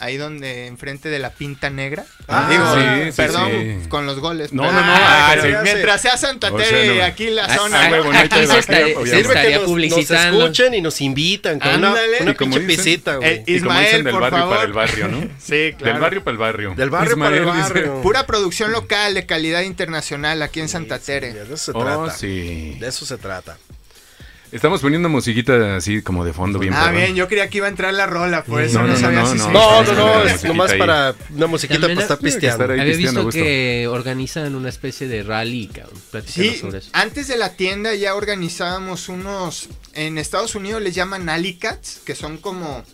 [0.00, 2.06] Ahí donde, enfrente de la pinta negra.
[2.26, 3.50] Ah, Digo, sí, sí, perdón,
[3.82, 3.88] sí.
[3.90, 4.50] con los goles.
[4.52, 7.04] No, no, no, Ah, pero- pero mientras sea Santa O Tere, sea, no.
[7.04, 7.80] aquí en la Ah, zona.
[7.84, 9.10] ah, no aquí se estaría, obviamente.
[9.10, 10.38] se Sirve estaría que nos, nos publicitando.
[10.42, 12.16] escuchen y nos invitan con una, Ándale.
[12.22, 13.28] una Y como pinche dicen, pisita, güey.
[13.28, 14.54] eh, Y como Ismael, dicen, del por barrio favor.
[14.54, 15.20] para el barrio, ¿no?
[15.38, 15.92] Sí, claro.
[15.92, 16.74] Del barrio para el barrio.
[16.76, 18.02] Del barrio para el Ismael dice- barrio.
[18.02, 21.34] Pura producción local de calidad internacional aquí en Santa Sí, Tere.
[21.34, 22.10] de eso se Oh, trata.
[22.16, 22.76] sí.
[22.80, 23.58] De eso se trata.
[24.52, 27.70] Estamos poniendo musiquita así como de fondo bien Ah, bien, yo creía que iba a
[27.70, 29.50] entrar la rola, por eso No, no, no, sabía no, si no, sí.
[29.52, 30.78] No, no, no, es nomás ahí.
[30.78, 32.64] para una musiquita para estar pisteando.
[32.64, 36.00] Había pisteando visto que organizan una especie de rally, cabrón.
[36.26, 36.90] Sí, sobre eso.
[36.92, 42.14] antes de la tienda ya organizábamos unos, en Estados Unidos les llaman alley cats, que
[42.16, 42.84] son como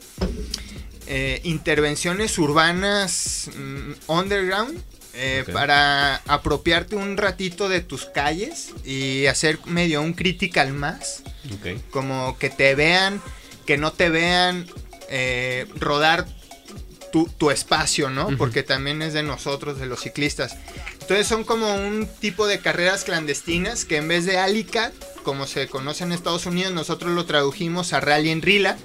[1.06, 4.78] eh, intervenciones urbanas mm, underground,
[5.16, 10.74] eh, para apropiarte un ratito de tus calles y hacer medio un critical
[11.54, 11.80] Ok.
[11.90, 13.20] como que te vean,
[13.66, 14.66] que no te vean
[15.08, 16.26] eh, rodar
[17.12, 18.28] tu, tu espacio, ¿no?
[18.36, 20.56] Porque también es de nosotros, de los ciclistas.
[21.00, 25.68] Entonces son como un tipo de carreras clandestinas que en vez de Alicat, como se
[25.68, 28.76] conoce en Estados Unidos, nosotros lo tradujimos a Rally en Rila,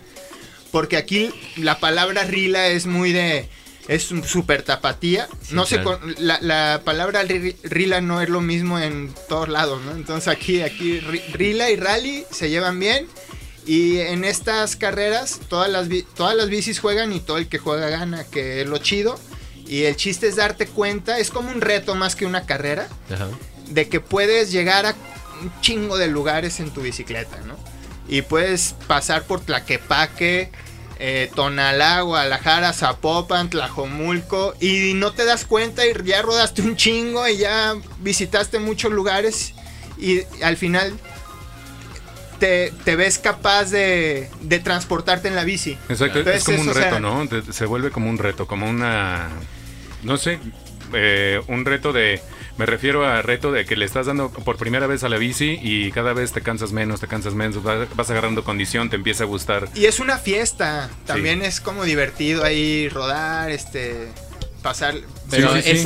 [0.71, 3.49] porque aquí la palabra Rila es muy de...
[3.87, 5.27] Es un súper tapatía.
[5.41, 5.81] Sí, no sé,
[6.19, 9.91] la, la palabra ri- Rila no es lo mismo en todos lados, ¿no?
[9.91, 13.07] Entonces aquí, aquí ri- Rila y Rally se llevan bien.
[13.65, 17.89] Y en estas carreras todas las, todas las bicis juegan y todo el que juega
[17.89, 19.19] gana, que es lo chido.
[19.67, 23.27] Y el chiste es darte cuenta, es como un reto más que una carrera, Ajá.
[23.69, 24.95] de que puedes llegar a
[25.41, 27.55] un chingo de lugares en tu bicicleta, ¿no?
[28.07, 30.51] Y puedes pasar por Tlaquepaque,
[31.03, 37.27] eh, Tonalá, Guadalajara, Zapopan, Tlajomulco, y no te das cuenta y ya rodaste un chingo
[37.27, 39.53] y ya visitaste muchos lugares
[39.97, 40.93] y al final
[42.39, 45.77] te, te ves capaz de, de transportarte en la bici.
[45.89, 47.27] Exacto, Entonces, es como un sea- reto, ¿no?
[47.51, 49.29] Se vuelve como un reto, como una...
[50.03, 50.39] No sé,
[50.93, 52.21] eh, un reto de...
[52.61, 55.57] Me refiero a reto de que le estás dando por primera vez a la bici
[55.63, 59.23] y cada vez te cansas menos, te cansas menos, vas, vas agarrando condición, te empieza
[59.23, 59.67] a gustar.
[59.73, 64.09] Y es una fiesta, también es como divertido ahí rodar, este,
[64.61, 64.93] pasar,
[65.31, 65.69] Pero sí, sí.
[65.71, 65.85] es-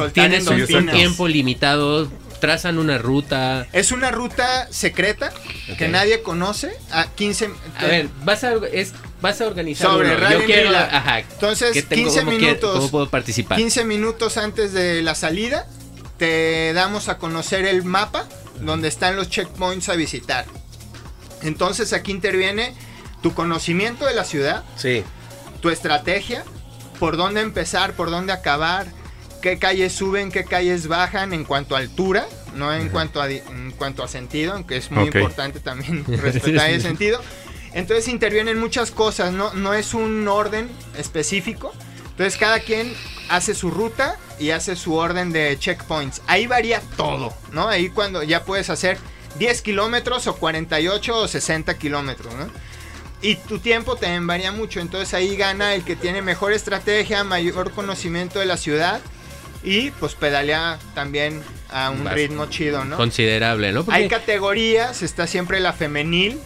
[0.74, 2.12] un, tiempo limitado,
[2.42, 3.68] trazan una ruta.
[3.72, 5.32] Es una ruta secreta
[5.78, 10.18] que nadie conoce a 15 A ver, vas a, es, vas a organizar Sobre uno.
[10.18, 10.90] Rally Yo quiero, Vila.
[10.92, 11.20] ajá.
[11.20, 12.04] Entonces, ¿qué tengo?
[12.10, 12.76] 15 ¿Cómo quiero- minutos.
[12.80, 13.58] ¿Cómo puedo participar?
[13.58, 15.68] 15 minutos antes de la salida
[16.18, 18.28] te damos a conocer el mapa
[18.62, 20.46] donde están los checkpoints a visitar.
[21.42, 22.74] Entonces aquí interviene
[23.22, 25.04] tu conocimiento de la ciudad, Sí.
[25.62, 26.44] tu estrategia,
[27.00, 28.88] por dónde empezar, por dónde acabar,
[29.42, 32.26] qué calles suben, qué calles bajan en cuanto a altura,
[32.56, 36.82] no en, cuanto, a, en cuanto a sentido, aunque es muy importante también respetar el
[36.82, 37.22] sentido.
[37.74, 41.74] Entonces intervienen muchas cosas, no, no es un orden específico.
[42.12, 42.94] Entonces cada quien
[43.30, 46.22] hace su ruta y hace su orden de checkpoints.
[46.28, 47.68] Ahí varía todo, ¿no?
[47.68, 48.98] Ahí cuando ya puedes hacer
[49.38, 52.48] 10 kilómetros o 48 o 60 kilómetros, ¿no?
[53.22, 54.80] Y tu tiempo también varía mucho.
[54.80, 59.02] Entonces ahí gana el que tiene mejor estrategia, mayor conocimiento de la ciudad
[59.64, 62.98] y pues pedalea también a un ritmo chido, ¿no?
[62.98, 63.84] Considerable, ¿no?
[63.84, 66.40] Porque Hay categorías, está siempre la femenil,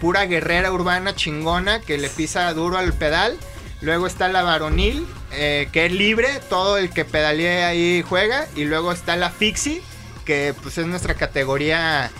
[0.00, 3.38] pura guerrera urbana chingona que le pisa duro al pedal.
[3.86, 8.48] Luego está la varonil, eh, que es libre, todo el que pedalee ahí juega.
[8.56, 9.80] Y luego está la fixie,
[10.24, 12.10] que pues es nuestra categoría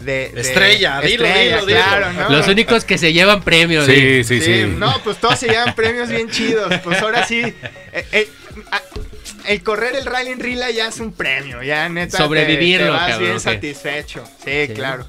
[0.00, 0.30] de...
[0.30, 1.78] de- Estrella, dilo, dilo, dilo.
[1.78, 2.30] claro, ¿no?
[2.30, 3.84] los únicos que se llevan premios.
[3.84, 4.64] Sí, sí, sí.
[4.78, 6.72] No, pues todos se llevan premios bien chidos.
[6.82, 7.40] Pues ahora sí.
[7.42, 8.28] eh, eh,
[8.72, 8.80] a-
[9.46, 12.16] el correr el rally en Rila ya es un premio, ya neta.
[12.16, 14.24] te- Sobrevivirlo, te, vas cabrón, bien satisfecho.
[14.42, 14.72] Sí, Sí.
[14.72, 15.06] claro.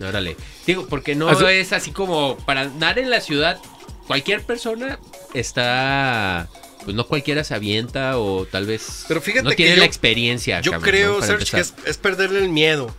[0.00, 0.36] Órale.
[0.68, 3.58] Digo, porque no Así- es así como para andar en la ciudad,
[4.06, 5.00] cualquier persona
[5.34, 6.48] está.
[6.84, 9.84] Pues no cualquiera se avienta o tal vez Pero fíjate no que tiene yo- la
[9.84, 10.60] experiencia.
[10.60, 10.90] Yo cabrón, ¿no?
[10.90, 12.94] creo, Para Serge, que es, perderle el miedo.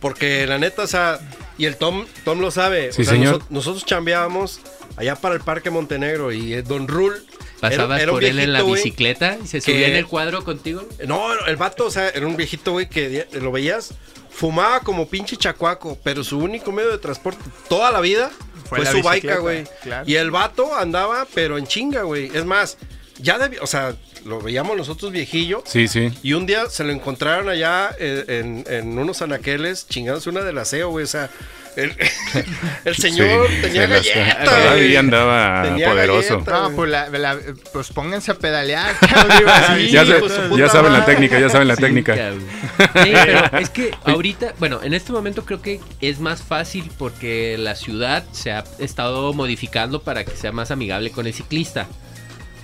[0.00, 1.20] Porque la neta, o sea,
[1.58, 2.92] y el Tom, Tom lo sabe.
[2.92, 3.34] Sí, o sea, señor.
[3.38, 4.60] noso- nosotros chambeábamos
[4.96, 7.14] allá para el Parque Montenegro y eh, Don Rul.
[7.14, 10.42] era- Pasabas era por él en la bicicleta y se que- subía en el cuadro
[10.44, 10.86] contigo.
[11.06, 13.94] No, el vato, o sea, era un viejito, güey, que lo veías,
[14.30, 18.30] fumaba como pinche chacuaco, pero su único medio de transporte toda la vida
[18.76, 19.64] Fue su baica, güey.
[19.82, 20.04] claro.
[20.08, 22.30] Y el vato andaba, pero en chinga, güey.
[22.34, 22.78] Es más,
[23.18, 25.62] ya debía, o sea, lo veíamos nosotros viejillo.
[25.66, 26.12] Sí, sí.
[26.22, 30.58] Y un día se lo encontraron allá eh, en, en unos anaqueles chingándose una del
[30.58, 31.04] aseo, güey.
[31.04, 31.30] O sea,
[31.76, 31.94] el,
[32.84, 34.96] el señor Sí, tenía se las- galleta, Ahí güey.
[34.96, 36.34] andaba Tenía poderoso.
[36.34, 36.52] galleta.
[36.68, 37.38] No, pues, la- la-
[37.72, 38.94] pues pónganse a pedalear.
[39.76, 40.14] Sí, ya, se-
[40.48, 42.14] puta saben la técnica, ya saben la técnica.
[42.16, 42.44] cabrón.
[43.04, 47.56] Sí, pero es que ahorita, bueno, en este momento creo que es más fácil porque
[47.58, 51.86] la ciudad se ha estado modificando para que sea más amigable con el ciclista.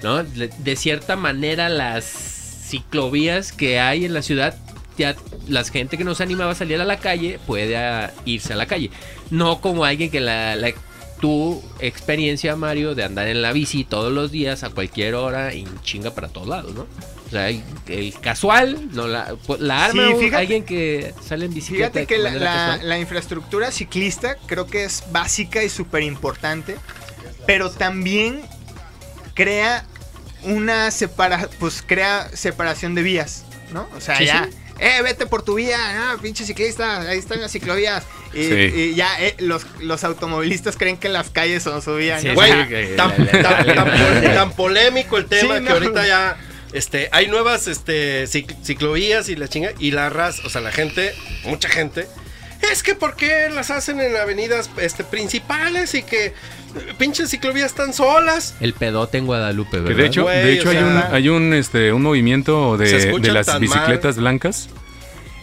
[0.02, 0.22] ¿No?
[0.22, 2.04] De, de cierta manera las
[2.68, 4.54] ciclovías que hay en la ciudad
[4.98, 5.14] ya
[5.48, 7.76] la gente que no se animaba a salir a la calle puede
[8.24, 8.90] irse a la calle.
[9.30, 10.72] No como alguien que la, la-
[11.20, 15.66] tu experiencia, Mario, de andar en la bici todos los días a cualquier hora y
[15.82, 16.82] chinga para todos lados, ¿no?
[17.26, 21.46] O sea, el, el casual, no la, la arma Sí, o fíjate- alguien que sale
[21.46, 21.90] en bicicleta.
[21.90, 26.76] Fíjate que la, la- infraestructura ciclista creo que es básica y súper importante,
[27.46, 28.42] pero también
[29.34, 29.84] crea
[30.44, 33.88] una separa, pues crea separación de vías, ¿no?
[33.96, 34.56] O sea, Sí, ya, sí.
[34.78, 38.04] Eh, vete por tu vía, ah, pinche ciclista, ahí están las ciclovías.
[38.34, 38.54] Y, Sí.
[38.54, 42.18] y ya eh, los, los automovilistas creen que las calles son su vía,
[42.96, 45.74] tan, polémico el tema Sí, que no.
[45.74, 46.36] ahorita ya
[46.72, 50.72] este, hay nuevas este, cic- ciclovías y la chinga y la raza, o sea, la
[50.72, 52.06] gente, mucha gente,
[52.72, 56.34] es que ¿por qué las hacen en avenidas este, principales y que
[56.98, 58.54] pinches ciclovías están solas?
[58.60, 61.54] El pedote en Guadalupe, de hecho, Güey, de hecho o hay sea- un, hay un,
[61.54, 64.68] este, un movimiento de, de las tan bicicletas blancas.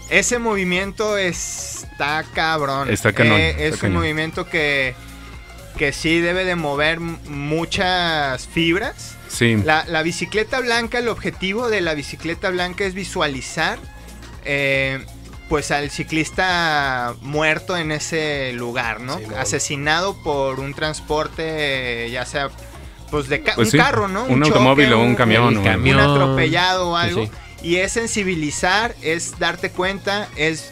[0.09, 2.89] Ese movimiento está cabrón.
[2.89, 3.97] Está cañón, Eh, está es un cañón.
[3.97, 4.93] movimiento que,
[5.77, 9.15] que sí debe de mover muchas fibras.
[9.29, 9.57] Sí.
[9.63, 13.79] La, la bicicleta blanca, el objetivo de la bicicleta blanca es visualizar
[14.45, 15.03] eh,
[15.49, 19.19] pues al ciclista muerto en ese lugar, ¿no?
[19.37, 22.49] Asesinado por un transporte, ya sea
[23.11, 24.23] pues de ca- Pues un sí, carro, ¿no?
[24.25, 25.97] un automóvil o un un- camión, o- camión.
[25.99, 27.25] un atropellado o algo.
[27.25, 27.31] sí.
[27.61, 30.71] Y es sensibilizar, es darte cuenta, es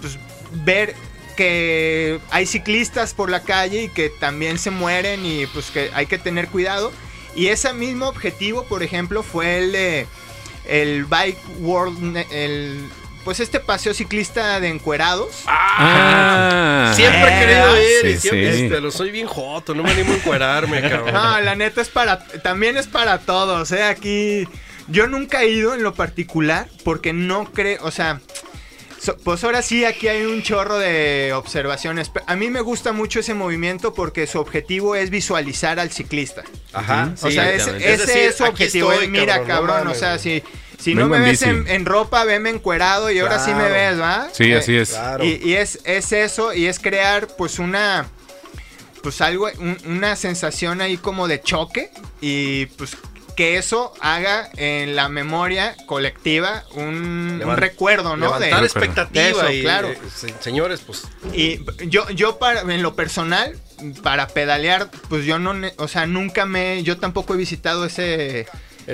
[0.00, 0.18] pues,
[0.64, 0.94] ver
[1.36, 6.06] que hay ciclistas por la calle y que también se mueren y pues que hay
[6.06, 6.90] que tener cuidado.
[7.36, 10.06] Y ese mismo objetivo, por ejemplo, fue el de
[10.66, 12.88] el Bike World, el
[13.24, 15.42] pues este paseo ciclista de encuerados.
[15.46, 18.62] Ah, Siempre he querido ir sí, y siempre sí.
[18.64, 21.12] este, lo soy bien joto, no me animo a encuerarme, cabrón.
[21.14, 23.82] No, la neta es para, también es para todos, ¿eh?
[23.84, 24.46] Aquí
[24.88, 28.20] yo nunca he ido en lo particular porque no creo, o sea,
[29.00, 32.10] so- pues ahora sí aquí hay un chorro de observaciones.
[32.26, 36.42] A mí me gusta mucho ese movimiento porque su objetivo es visualizar al ciclista.
[36.72, 38.92] Ajá, o sí, sea, ese, Es es, decir, su objetivo.
[38.92, 40.42] estoy, eh, Mira, cabrón, no o sea, si,
[40.84, 44.28] si no me ves en, en ropa, veme encuerado y ahora sí me ves, ¿va?
[44.32, 44.90] Sí, Eh, así es.
[44.90, 45.24] Claro.
[45.24, 48.06] y, y es, es eso, y es crear pues una,
[49.02, 52.96] pues algo, un- una sensación ahí como de choque y pues
[53.36, 58.26] que eso haga en la memoria colectiva un, un recuerdo, ¿no?
[58.26, 59.88] Levantar De- expectativa de eso, y, claro.
[59.88, 63.58] eh, se- señores, pues y yo, yo para, en lo personal,
[64.04, 68.46] para pedalear, pues yo no, o sea, nunca me, yo tampoco he visitado ese, Ese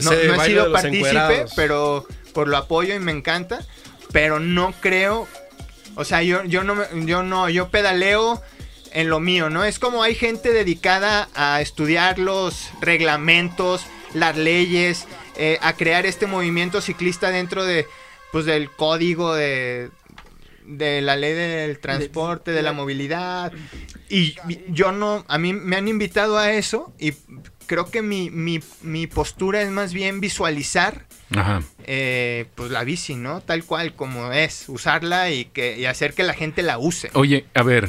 [0.04, 1.10] no, no he sido partícipe,
[1.56, 3.64] pero por lo apoyo y me encanta,
[4.12, 5.26] pero no creo,
[5.96, 8.40] o sea, yo, yo no, me- yo no, yo pedaleo
[8.92, 9.64] en lo mío, ¿no?
[9.64, 13.82] Es como hay gente dedicada a estudiar los reglamentos,
[14.14, 17.86] las leyes, eh, a crear este movimiento ciclista dentro de,
[18.32, 19.90] pues, del código de,
[20.66, 23.52] de la ley del transporte, de la movilidad.
[24.08, 24.34] Y
[24.68, 27.14] yo no, a mí me han invitado a eso y
[27.70, 31.06] creo que mi, mi, mi postura es más bien visualizar
[31.36, 31.62] Ajá.
[31.84, 33.42] eh, pues la bici, ¿no?
[33.42, 37.10] Tal cual como es, usarla y, que, y hacer que la gente la use.
[37.14, 37.88] Oye, a ver,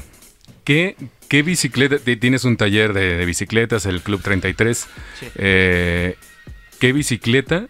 [0.65, 0.95] ¿qué,
[1.27, 1.97] qué bicicleta?
[1.97, 4.77] ti- Tienes un taller de, de bicicletas, el Club 33.
[5.19, 5.27] Sí.
[5.33, 6.15] Eh,
[6.79, 7.67] ¿Qué bicicleta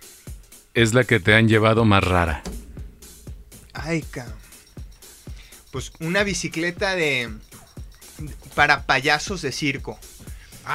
[0.73, 2.43] es la que te han llevado más rara?
[3.73, 4.35] Ay, cabrón.
[5.71, 7.29] Pues una bicicleta de...
[8.55, 9.97] para payasos de circo.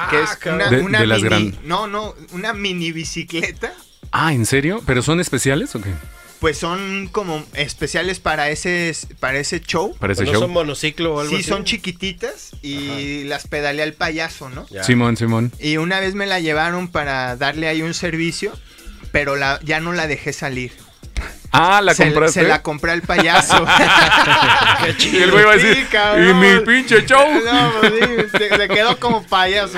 [0.09, 3.73] Que es una, De- una de las mini, gran- no, no, una mini bicicleta
[4.11, 4.81] Ah, ¿en serio?
[4.85, 5.91] ¿Pero son especiales o qué?
[6.39, 9.95] Pues son como especiales para ese, para ese show.
[9.97, 10.41] Para ese ¿No show.
[10.43, 11.49] son monociclo o algo Sí, así?
[11.49, 14.65] son chiquititas y las pedalea el payaso, ¿no?
[14.69, 14.83] Ya.
[14.83, 15.51] Simón, Simón.
[15.59, 18.53] Y una vez me la llevaron para darle ahí un servicio,
[19.11, 20.71] pero la, ya no la dejé salir.
[21.51, 22.41] Ah, ¿la se, compraste?
[22.41, 23.65] se la compré al payaso.
[24.99, 27.25] Y el güey va a decir, Sí, y mi pinche show.
[27.43, 29.77] No, pues sí, se, se quedó como payaso.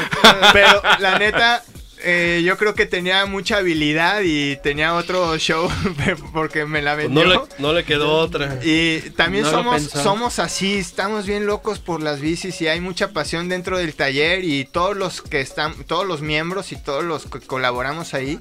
[0.53, 1.63] Pero la neta,
[2.01, 5.69] eh, yo creo que tenía mucha habilidad y tenía otro show
[6.33, 7.23] porque me la Pues vendió.
[7.25, 8.59] no, le, no le quedó otra.
[8.63, 13.09] Y también No somos, somos así, estamos bien locos por las bicis y hay mucha
[13.11, 17.25] pasión dentro del taller y todos los que están, todos los miembros y todos los
[17.25, 18.39] que colaboramos ahí,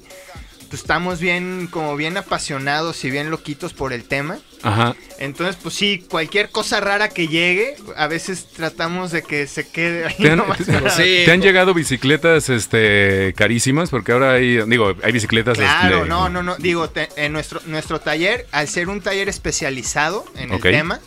[0.69, 4.37] pues estamos bien, como bien apasionados y bien loquitos por el tema.
[4.61, 4.95] Ajá.
[5.19, 10.05] Entonces, pues sí, cualquier cosa rara que llegue, a veces tratamos de que se quede
[10.05, 11.23] ahí ¿Te han, nomás te- para- Sí.
[11.25, 13.89] te han llegado bicicletas este, carísimas?
[13.89, 15.57] Porque ahora hay, digo, hay bicicletas...
[15.57, 16.55] Claro, este, no, no, no.
[16.57, 20.99] Digo, te- en nuestro, nuestro taller, al ser un taller especializado en el tema,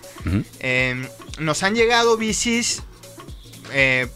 [0.61, 1.07] eh,
[1.38, 2.83] nos han llegado bicis
[3.72, 4.09] eh,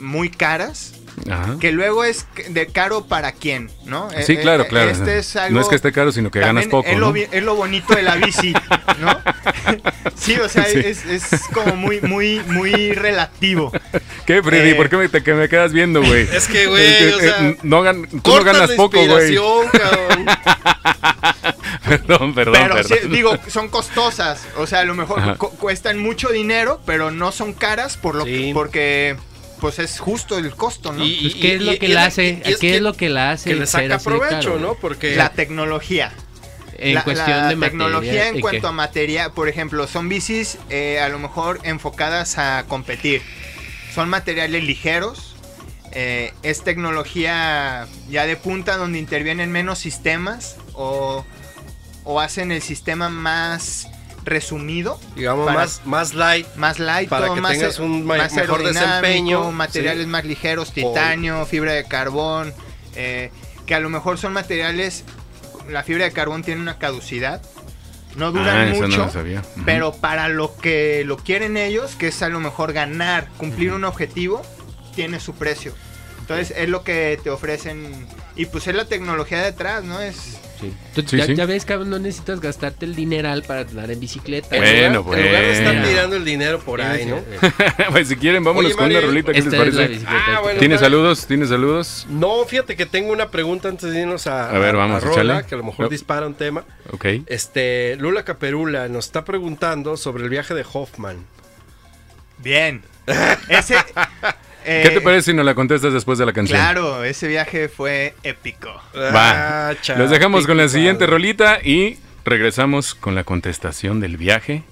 [0.00, 0.94] muy caras.
[1.30, 1.56] Ajá.
[1.60, 4.08] Que luego es de caro para quién, ¿no?
[4.24, 4.90] Sí, eh, claro, eh, claro.
[4.90, 7.12] Este es algo, No es que esté caro, sino que ganas poco, es, lo, ¿no?
[7.12, 8.52] bi- es lo bonito de la bici,
[9.00, 9.20] ¿no?
[10.16, 10.78] sí, o sea, Sí.
[10.78, 13.70] Es, es como muy, muy, muy relativo.
[14.26, 14.70] ¿Qué, Freddy?
[14.70, 14.74] Eh.
[14.74, 16.28] ¿Por qué me, te, que me quedas viendo, güey?
[16.32, 19.36] Es que, güey, Eh, o eh, sea, no gan- tú no ganas la poco, güey.
[21.88, 23.12] Perdón, perdón, Pero sí, perdón.
[23.12, 24.46] digo, son costosas.
[24.56, 28.24] O sea, a lo mejor cu- cuestan mucho dinero, pero no son caras por lo
[28.24, 28.50] Sí.
[28.54, 29.16] porque
[29.62, 31.04] pues es justo el costo, ¿no?
[31.04, 32.40] Y- Pues, ¿Qué es lo que la hace?
[32.44, 33.50] ¿Qué que- es lo que la hace?
[33.50, 34.74] Que le saca provecho, ¿no?
[34.74, 35.14] Porque...
[35.16, 36.12] la tecnología.
[36.78, 38.66] En la, cuestión la de materia, tecnología en ¿y cuanto qué?
[38.66, 43.22] a materia, por ejemplo, son bicis eh, a lo mejor enfocadas a competir.
[43.94, 45.36] Son materiales ligeros.
[45.92, 51.24] eh, es tecnología ya de punta donde intervienen menos sistemas o,
[52.04, 53.86] o hacen el sistema más
[54.24, 56.46] resumido, digamos, para- más, más light.
[56.56, 60.10] más light, Para todo que más, tengas un más mejor desempeño, materiales sí.
[60.10, 62.54] más ligeros, titanio, fibra de carbón,
[62.94, 63.30] eh,
[63.66, 65.04] que a lo mejor son materiales,
[65.68, 67.42] la fibra de carbón tiene una caducidad,
[68.16, 69.40] no duran Ah, mucho, no lo sabía.
[69.40, 69.62] Ujú.
[69.64, 73.84] pero para lo que lo quieren ellos, que es a lo mejor ganar, cumplir un
[73.84, 74.42] objetivo,
[74.94, 75.72] tiene su precio.
[76.20, 78.06] Entonces es lo que te ofrecen
[78.36, 80.00] y pues es la tecnología detrás, ¿no?
[80.00, 80.72] Es Sí.
[80.94, 81.34] Tú- Sí, ya, sí.
[81.34, 84.56] ya ves, cabrón, no necesitas gastarte el dineral para andar en bicicleta.
[84.56, 87.16] En Bueno, lugar- En lugar de estar tirando el dinero por ahí, ¿no?
[87.90, 89.32] pues si quieren, vámonos Oye, con una Mario, rolita.
[89.32, 90.00] ¿Qué les parece?
[90.06, 90.58] Ah, bueno.
[90.58, 91.26] ¿Tienes saludos?
[91.26, 92.06] ¿Tienes saludos?
[92.08, 95.46] No, fíjate que tengo una pregunta antes de irnos a, A ver, vamos, Rola, échale.
[95.48, 95.88] que a lo mejor No.
[95.90, 96.64] dispara un tema.
[96.92, 97.04] Ok.
[97.26, 101.26] Este, Lula Caperula nos está preguntando sobre el viaje de Hoffman.
[102.38, 102.82] bien.
[103.48, 103.74] Ese
[104.64, 106.58] ¿Qué te eh, parece si nos la contestas después de la canción?
[106.58, 108.68] Claro, ese viaje fue épico.
[108.94, 109.70] Va.
[109.70, 114.62] Ah, Los dejamos con la siguiente rolita y regresamos con la contestación del viaje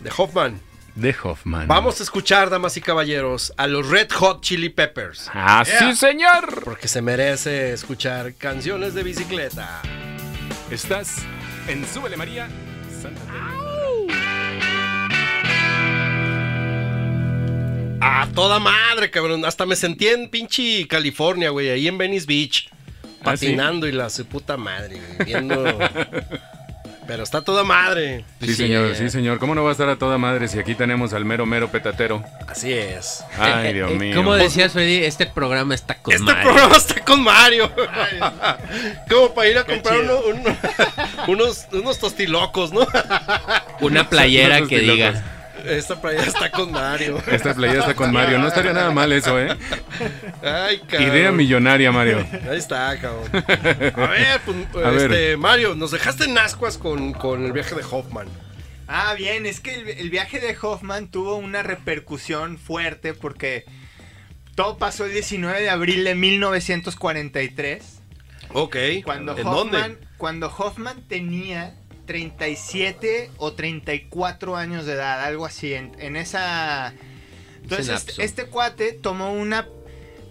[0.00, 0.60] De Hoffman.
[0.94, 1.66] de Hoffman.
[1.68, 5.30] Vamos a escuchar, damas y caballeros, a los Red Hot Chili Peppers.
[5.34, 6.62] ¡Ah, sí, señor!
[6.64, 9.82] Porque se merece escuchar canciones de bicicleta.
[10.70, 11.16] Estás
[11.68, 12.48] en Súbele María
[13.02, 13.59] Santa Teresa.
[18.00, 19.44] A toda madre, cabrón.
[19.44, 22.68] Hasta me sentí en pinche California, güey, ahí en Venice Beach.
[23.22, 23.46] ¿Ah, sí?
[23.46, 25.62] Patinando y la su puta madre, güey, viendo.
[27.06, 28.24] Pero está toda madre.
[28.40, 28.94] Sí, Sí, señor, eh.
[28.94, 29.40] sí, señor.
[29.40, 32.22] ¿Cómo no va a estar a toda madre si aquí tenemos al mero, mero petatero?
[32.46, 33.24] Así es.
[33.36, 34.14] Ay, Eh, Dios eh, mío.
[34.16, 36.44] Como decías, Freddy, este programa está con Este madre.
[36.44, 37.68] programa está con Mario.
[39.10, 40.56] Como para ir a Qué comprar uno- uno-
[41.26, 42.86] unos, unos tostilocos, ¿no?
[43.80, 45.24] Una playera que diga.
[45.66, 47.22] Esta playa está con Mario.
[47.30, 48.38] Esta playa está con Mario.
[48.38, 49.56] No estaría nada mal eso, ¿eh?
[50.42, 51.08] Ay, cabrón.
[51.08, 52.26] Idea millonaria, Mario.
[52.50, 53.28] Ahí está, cabrón.
[53.96, 54.40] A ver,
[54.72, 55.12] pues, A ver.
[55.12, 58.28] este, Mario, nos dejaste en ascuas con, con el viaje de Hoffman.
[58.88, 63.64] Ah, bien, es que el, el viaje de Hoffman tuvo una repercusión fuerte porque
[64.56, 68.00] todo pasó el 19 de abril de 1943.
[68.52, 68.76] Ok.
[69.04, 69.98] Cuando ¿En Hoffman, dónde?
[70.16, 71.76] cuando Hoffman tenía
[72.10, 76.92] 37 o 34 años de edad, algo así, en, en esa...
[77.62, 79.68] Entonces, este, este cuate tomó una...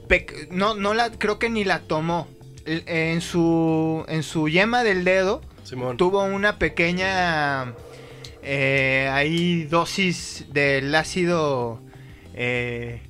[0.09, 2.27] pec- No, no la, creo que ni la tomó.
[2.65, 5.95] En su, en su yema del dedo Simón.
[5.95, 7.73] tuvo una pequeña
[8.43, 11.81] eh, ahí dosis del ácido
[12.35, 13.01] eh,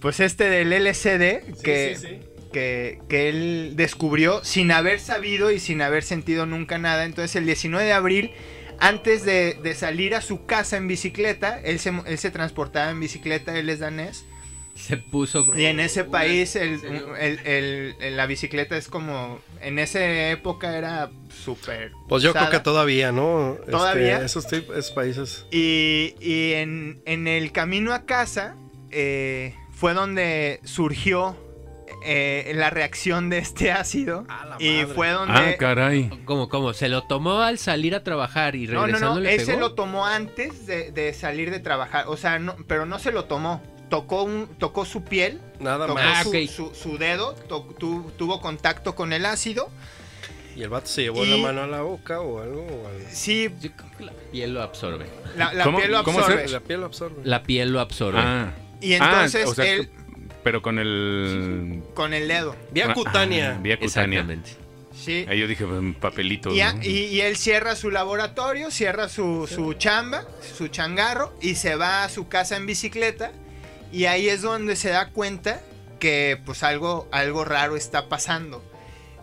[0.00, 2.20] pues este del LCD que, sí, sí.
[2.52, 7.46] Que, que él descubrió sin haber sabido y sin haber sentido nunca nada entonces el
[7.46, 8.30] 19 de abril
[8.78, 12.98] antes de, de salir a su casa en bicicleta él se, él se transportaba en
[12.98, 14.24] bicicleta él es danés
[14.74, 15.50] Se puso.
[15.54, 16.80] Y en ese una- país el,
[17.18, 21.10] el- el- el- la bicicleta es como, en esa época era
[21.44, 21.92] súper...
[22.08, 23.56] Pues yo creo que todavía, ¿no?
[23.58, 24.24] Este, ¿Todavía?
[24.24, 25.44] esos, tip- esos países.
[25.50, 28.56] Y, y en, en el camino a casa
[28.90, 31.36] eh, fue donde surgió
[32.04, 34.26] eh, la reacción de este ácido.
[34.58, 35.32] Y fue donde...
[35.34, 36.10] Ah, caray.
[36.24, 36.72] ¿Cómo, cómo?
[36.72, 39.46] ¿Se lo tomó al salir a trabajar y no, no, regresando no, le él se
[39.46, 39.60] pegó?
[39.60, 42.04] lo tomó antes de, de salir de trabajar.
[42.08, 43.62] O sea, no, pero no se lo tomó.
[43.88, 46.18] Tocó, un, tocó su piel, Nada tocó más.
[46.20, 49.68] Ah, su, su- su dedo, to- tu- tuvo contacto con el ácido.
[50.54, 52.60] Y el vato se llevó Y- la mano a la boca o algo.
[52.62, 53.06] o algo.
[53.10, 55.06] Sí, Yo creo que la piel lo absorbe.
[55.36, 56.48] la, la ¿Cómo- piel lo cómo absorbe.
[56.48, 57.20] La piel lo absorbe.
[57.24, 58.18] La piel lo absorbe.
[58.22, 58.52] Ah.
[58.80, 59.90] Y entonces Ah, o sea, él
[60.42, 61.82] Pero con el...
[61.94, 62.56] con el dedo.
[62.72, 63.58] Vía Ah, cutánea.
[63.62, 64.20] vía cutánea.
[64.20, 64.50] Exactamente.
[64.96, 65.24] Sí.
[65.28, 66.52] Ahí yo dije, un papelito.
[66.54, 66.82] Y, a- ¿no?
[66.82, 70.24] y- y él cierra su laboratorio, cierra su, su chamba,
[70.56, 73.32] su changarro y se va a su casa en bicicleta.
[73.92, 75.60] Y ahí es donde se da cuenta
[75.98, 78.62] que pues algo, algo raro está pasando.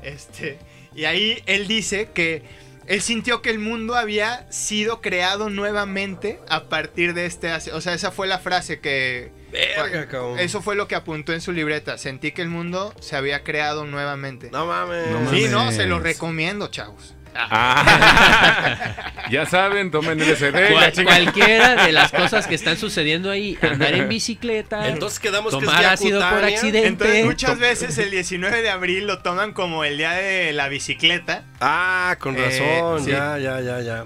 [0.04, 0.60] Este,
[0.96, 2.44] y ahí él dice que
[2.86, 7.52] él sintió que el mundo había sido creado nuevamente a partir de este...
[7.74, 9.32] O sea, esa fue la frase que...
[9.52, 10.40] Verga, cabrón.
[10.40, 11.98] Eso fue lo que apuntó en su libreta.
[11.98, 14.50] Sentí que el mundo se había creado nuevamente.
[14.52, 15.08] No mames.
[15.08, 15.52] No sí, mames.
[15.52, 17.14] no, se lo recomiendo, chavos.
[17.40, 19.12] Ah.
[19.32, 20.72] ya saben, tomen LSD.
[20.72, 25.60] Cual- cualquiera de las cosas que están sucediendo ahí, andar en bicicleta, Entonces quedamos que
[25.60, 26.88] es tomar ácido por accidente.
[26.88, 31.44] Entonces muchas veces el 19 de abril lo toman como el día de la bicicleta
[31.62, 33.04] Ah, con Eh, razón.
[33.06, 33.12] sí.
[33.12, 34.06] Ya, ya, ya, ya.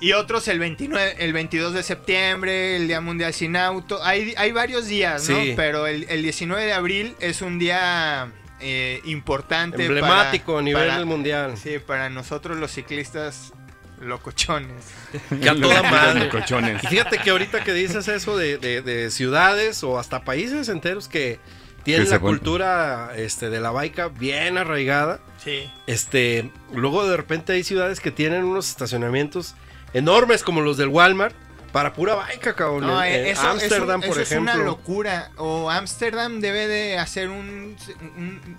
[0.00, 4.02] Y otros el 29, el 22 de septiembre, el Día Mundial sin Auto.
[4.04, 5.40] Hay, hay varios días, ¿no?
[5.42, 5.54] Sí.
[5.56, 8.30] Pero el, el 19 de abril es un día
[8.60, 9.84] eh, importante.
[9.84, 11.56] Emblemático para- a nivel para- mundial.
[11.56, 13.52] Sí, para nosotros los ciclistas
[14.00, 14.84] locochones.
[15.40, 16.24] Que a toda madre.
[16.26, 16.84] Locochones.
[16.84, 21.08] Y fíjate que ahorita que dices eso de, de- de ciudades o hasta países enteros
[21.08, 21.40] que
[21.84, 25.70] tienen Que la cultura este, de la baica bien arraigada, Sí.
[25.86, 29.54] este, luego de repente hay ciudades que tienen unos estacionamientos
[29.96, 31.34] enormes como los del Walmart
[31.72, 32.86] para pura baica, cabrón.
[32.86, 35.30] No, En- eh, eso, Ámsterdam, eso- por eso es una locura.
[35.36, 37.76] O Ámsterdam debe de hacer un,
[38.16, 38.56] un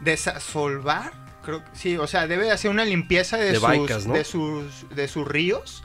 [0.00, 1.12] desasolvar,
[1.44, 4.88] creo que sí, o sea, debe de hacer una limpieza de, De sus, de sus
[4.94, 5.82] de sus ríos,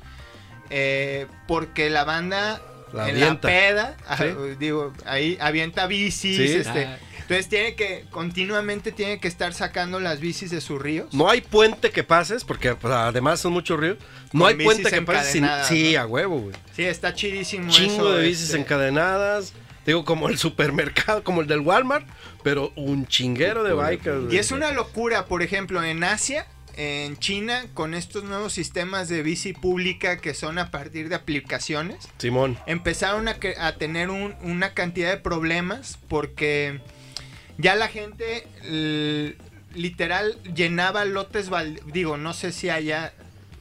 [0.69, 2.61] eh, porque la banda
[2.93, 3.47] La en avienta.
[3.47, 4.25] la peda, ah, Sí.
[4.59, 6.57] digo, ahí avienta bicis, Sí.
[6.57, 6.97] este, Ah.
[7.25, 11.11] Entonces tiene que continuamente tiene que estar sacando las bicis de sus ríos.
[11.13, 13.97] No hay puente que pases, porque pues, además son muchos ríos.
[14.31, 15.47] No Con hay puente que pases sin.
[15.67, 16.01] Sí, ¿no?
[16.01, 16.55] a huevo, güey.
[16.75, 19.53] Sí, está chidísimo Chingo eso, de bicis este, encadenadas.
[19.85, 22.07] Digo, como el supermercado, como el del Walmart,
[22.43, 24.11] pero un chinguero de bikes.
[24.31, 29.21] Y es una locura, por ejemplo, en Asia, en China, con estos nuevos sistemas de
[29.23, 32.57] bici pública que son a partir de aplicaciones, Simón.
[32.65, 36.81] empezaron a, a tener un- una cantidad de problemas porque
[37.57, 38.43] ya la gente
[39.73, 41.85] literal llenaba lotes baldíos.
[41.91, 43.13] Digo, no sé si allá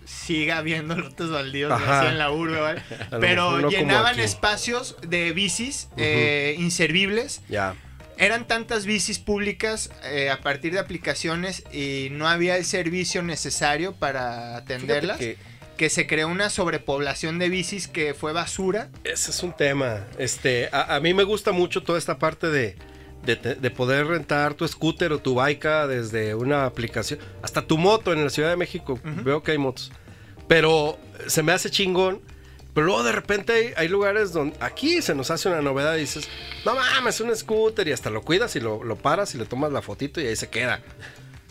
[0.04, 2.82] siga habiendo lotes baldíos así en la urbe, ¿vale?
[3.20, 7.74] Pero no llenaban espacios de bicis eh, inservibles Ya.
[8.18, 13.92] eran tantas bicis públicas eh, a partir de aplicaciones y no había el servicio necesario
[13.94, 15.18] para atenderlas.
[15.78, 18.90] Que se creó una sobrepoblación de bicis que fue basura.
[19.02, 20.06] ese es un tema.
[20.18, 22.76] Este, a, a mí me gusta mucho toda esta parte de,
[23.26, 27.18] de, poder rentar tu scooter o tu bike desde una aplicación.
[27.42, 28.98] Hasta tu moto en la Ciudad de México.
[29.02, 29.90] Veo que hay motos.
[30.48, 32.20] Pero se me hace chingón.
[32.74, 36.00] Pero luego de repente hay, hay lugares donde aquí se nos hace una novedad y
[36.00, 36.28] dices,
[36.64, 39.70] no mames, un scooter y hasta lo cuidas y lo, lo paras y le tomas
[39.70, 40.80] la fotito y ahí se queda.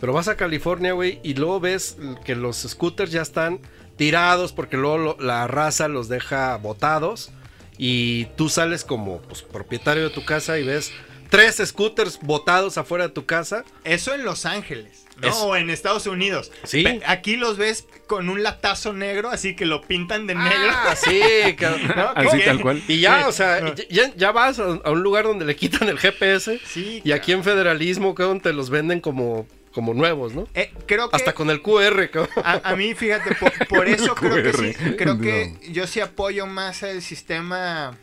[0.01, 1.95] Pero vas a California, güey, y luego ves
[2.26, 3.61] que los scooters ya están
[3.95, 7.32] tirados porque luego lo- la raza los deja botados
[7.78, 10.91] y tú sales como pues, propietario de tu casa y ves
[11.34, 13.63] tres scooters botados afuera de tu casa.
[13.84, 15.27] Eso en Los Ángeles, ¿no?
[15.29, 16.51] Es- O en Estados Unidos.
[16.63, 16.84] Sí.
[16.84, 20.69] Pe- Aquí los ves con un latazo negro, así que lo pintan de negro.
[20.71, 21.88] Ah, sí, cabrón.
[21.95, 22.09] ¿no?
[22.15, 22.84] Así tal cual.
[22.88, 23.29] Y ya, Sí.
[23.29, 27.01] o sea, ya, ya vas a, a un lugar donde le quitan el GPS Sí,
[27.03, 30.47] y aquí en Federalismo, cabrón, te los venden como, como nuevos, ¿no?
[30.53, 32.29] Eh, creo que Hasta con el QR, cabrón.
[32.43, 36.45] a, a mí, fíjate, por, por eso creo que sí, creo que yo sí apoyo
[36.45, 37.97] más el sistema.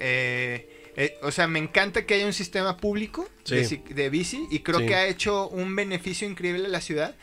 [0.00, 3.76] eh, eh, o sea, me encanta que haya un sistema público de, Sí.
[3.84, 4.86] ci- de bici y creo Sí.
[4.86, 7.14] que ha hecho un beneficio increíble a la ciudad,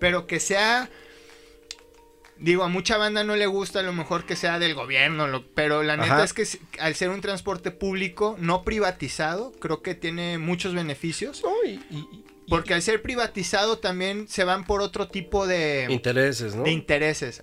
[0.00, 0.88] pero que sea.
[2.40, 5.44] Digo, a mucha banda no le gusta a lo mejor que sea del gobierno, lo-
[5.54, 6.24] pero la neta Ajá.
[6.24, 6.46] es que
[6.78, 11.42] al ser un transporte público no privatizado, creo que tiene muchos beneficios.
[11.42, 11.80] No, y-
[12.48, 16.62] Porque al ser privatizado también se van por otro tipo de, intereses, ¿no?
[16.62, 17.42] de intereses.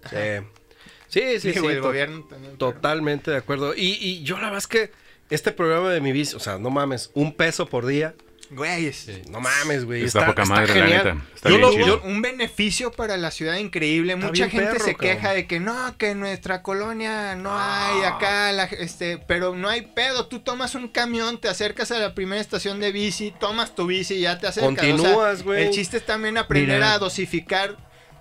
[1.10, 2.56] Sí, sí, sí, sí, el to- gobierno también.
[2.58, 3.76] pero- Totalmente de acuerdo.
[3.76, 4.92] Y, y yo la verdad es que
[5.30, 8.14] este programa de mi bici, o sea, no mames, un peso por día.
[8.52, 10.04] Güey, es No mames, güey.
[10.04, 11.18] Está poca madre, la neta.
[11.34, 14.14] Está Yo bien lo- yo- un beneficio para la ciudad increíble.
[14.14, 15.16] Está Mucha gente perro, se cabrón.
[15.16, 19.68] queja de que no, que en nuestra colonia no hay acá, la- este, pero no
[19.68, 20.28] hay pedo.
[20.28, 24.14] Tú tomas un camión, te acercas a la primera estación de bici, tomas tu bici
[24.14, 24.72] y ya te acercas.
[24.74, 25.66] O sea, Continúas, güey.
[25.66, 26.94] El chiste es también aprender Mira.
[26.94, 27.76] a dosificar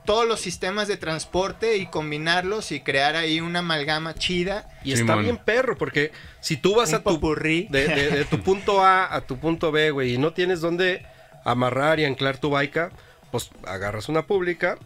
[0.05, 4.69] todos los sistemas de transporte y combinarlos y crear ahí una amalgama chida.
[4.85, 8.41] Y está bien perro, porque si tú vas Un a tu, de, de- de tu
[8.41, 11.07] punto A a tu punto B, güey, y no tienes dónde
[11.45, 12.91] amarrar y anclar tu baica,
[13.31, 14.79] pues agarras una pública,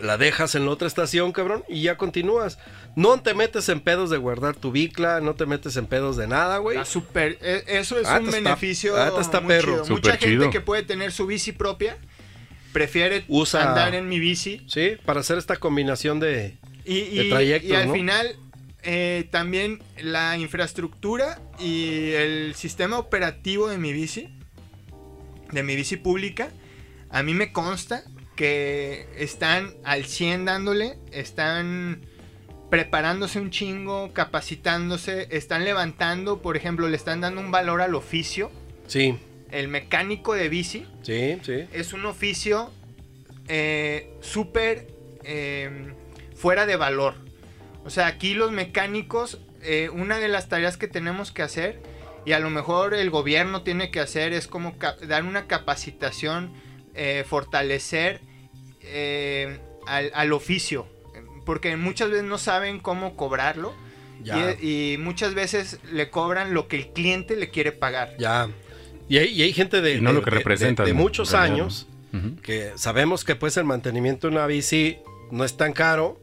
[0.00, 2.58] la dejas en la otra estación, cabrón, y ya continúas.
[2.96, 6.26] No te metes en pedos de guardar tu bicla, no te metes en pedos de
[6.28, 6.78] nada, güey.
[7.40, 8.96] E- eso es Ah, un está- beneficio.
[8.96, 9.72] ah, está muy perro.
[9.82, 9.86] chido.
[9.96, 10.50] Mucha gente chido.
[10.50, 11.96] que puede tener su bici propia
[12.72, 14.62] prefiere Usa- andar en mi bici.
[14.68, 16.56] Sí, para hacer esta combinación de...
[16.84, 17.94] Y, De y- trayectos, y al ¿no?
[17.94, 18.36] final,
[18.82, 24.28] eh, también la infraestructura y el sistema operativo de mi bici,
[25.52, 26.48] de mi bici pública,
[27.10, 28.02] a mí me consta
[28.36, 32.00] que están al 100 dándole, están
[32.70, 38.50] preparándose un chingo, capacitándose, están levantando, por ejemplo, le están dando un valor al oficio.
[38.86, 39.16] Sí,
[39.50, 41.66] El mecánico de bici sí, sí.
[41.72, 42.70] es un oficio
[43.48, 44.88] eh, súper
[45.24, 45.92] eh,
[46.36, 47.14] fuera de valor.
[47.84, 51.80] O sea, aquí los mecánicos, eh, una de las tareas que tenemos que hacer,
[52.24, 54.76] y a lo mejor el gobierno tiene que hacer, es como
[55.06, 56.52] dar una capacitación,
[56.94, 58.20] eh, fortalecer
[59.86, 60.86] al, al oficio.
[61.46, 63.74] Porque muchas veces no saben cómo cobrarlo.
[64.22, 64.54] Ya.
[64.60, 68.14] Y, y muchas veces le cobran lo que el cliente le quiere pagar.
[68.18, 68.50] Ya.
[69.10, 71.86] Y hay, y hay gente de, Y no de- lo que de- muchos realidad, años
[72.42, 74.96] que sabemos que pues el mantenimiento de una bici
[75.30, 76.18] no es tan caro.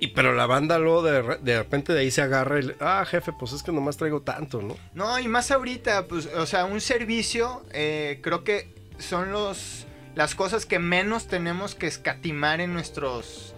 [0.00, 3.04] Y pero la banda luego de, de repente de ahí se agarra y le- ah,
[3.04, 4.76] jefe, pues es que nomás traigo tanto, ¿no?
[4.94, 10.34] No, y más ahorita, pues, o sea, un servicio, eh, creo que son los las
[10.34, 13.54] cosas que menos tenemos que escatimar en nuestros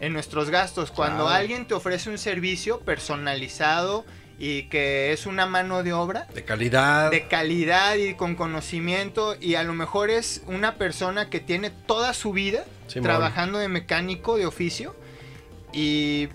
[0.00, 0.90] en nuestros gastos.
[0.90, 1.36] Cuando Claro.
[1.38, 4.04] alguien te ofrece un servicio personalizado
[4.38, 7.10] y que es una mano de obra De calidad.
[7.10, 12.12] de calidad y con conocimiento y a lo mejor es una persona que tiene toda
[12.14, 12.64] su vida
[13.02, 14.94] trabajando de mecánico de oficio
[15.72, 16.28] y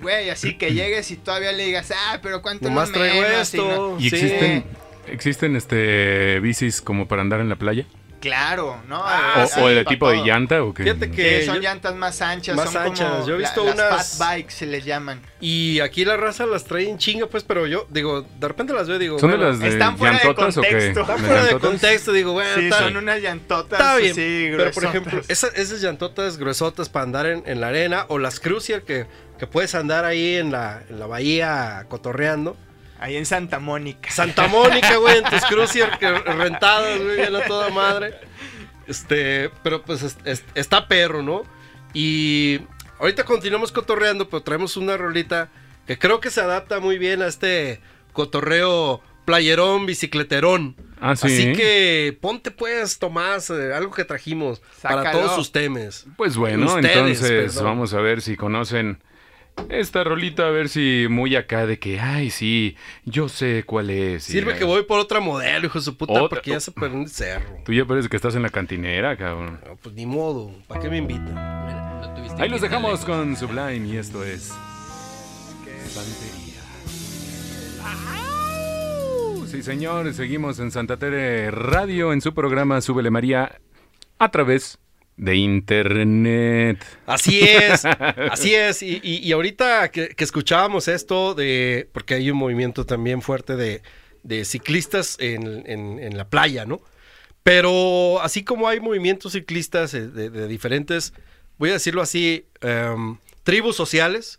[0.00, 3.56] güey, así que llegues y todavía le digas, "Ah, pero cuánto lo traigo menos", y
[3.56, 3.96] no- esto.
[3.98, 4.16] ¿Y sí.
[4.16, 4.64] existen,
[5.08, 7.84] existen este bicis como para andar en la playa?
[8.20, 9.00] Claro, ¿no?
[9.04, 10.82] Ah, ¿O, sí, o de para tipo de llanta o qué?
[10.82, 13.08] Fíjate que- Sí, son yo- llantas más anchas, más son anchas.
[13.10, 15.20] como Yo he la- visto las unas- fat bikes se les llaman.
[15.40, 18.88] Y aquí la raza las trae en chinga, pues, pero yo digo, de repente las
[18.88, 20.68] veo y digo, ¿Son de bueno, las de están fuera de llantotas o qué?
[20.68, 21.00] contexto.
[21.02, 24.48] Está ¿Las fuera de contexto, digo, bueno, Sí, está son unas llantotas Está bien, sí,
[24.56, 28.82] pero por ejemplo, esas llantotas gruesotas para andar en, en la arena o las Crucier
[28.82, 29.06] que,
[29.38, 32.56] que puedes andar ahí en la, en la bahía cotorreando.
[33.00, 34.10] Ahí en Santa Mónica.
[34.10, 38.14] Santa Mónica, güey, en tus Crucier que rentadas, güey, bien a toda madre.
[38.86, 41.42] Este, pero pues es- es- está perro, ¿no?
[41.94, 42.60] Y
[42.98, 45.48] ahorita continuamos cotorreando, pero traemos una rolita
[45.86, 47.80] que creo que se adapta muy bien a este
[48.12, 50.74] cotorreo playerón, bicicleterón.
[51.00, 51.26] Ah, sí.
[51.26, 56.06] Así que ponte pues, Tomás, eh, algo que trajimos para todos sus temas.
[56.16, 57.64] Pues bueno, Ustedes, entonces perdón.
[57.64, 59.00] vamos a ver si conocen
[59.68, 64.24] esta rolita, a ver si muy acá de que, ay, sí, yo sé cuál es.
[64.24, 67.00] Sirve que voy por otra modelo, hijo de su puta, Otra- porque ya se perdió
[67.00, 67.58] el cerro.
[67.64, 69.60] Tú ya parece que estás en la cantinera, cabrón.
[69.66, 71.34] No, pues ni modo, ¿para qué me invitan?
[71.34, 74.52] No tuviste Ahí los dejamos con Sublime y esto es
[75.88, 76.62] Santería.
[79.50, 83.58] Sí, señor, seguimos en Santa Tere Radio en su programa Súbele María
[84.18, 84.87] a través de
[85.34, 86.84] internet.
[87.06, 87.84] Así es,
[88.30, 88.82] así es.
[88.82, 93.56] Y, y- y ahorita que, que escuchábamos esto de, porque hay un movimiento también fuerte
[93.56, 93.82] de,
[94.22, 96.80] de ciclistas en, en- en la playa, ¿no?
[97.42, 101.14] Pero así como hay movimientos ciclistas eh, de, de diferentes,
[101.58, 104.38] voy a decirlo así, em, tribus sociales,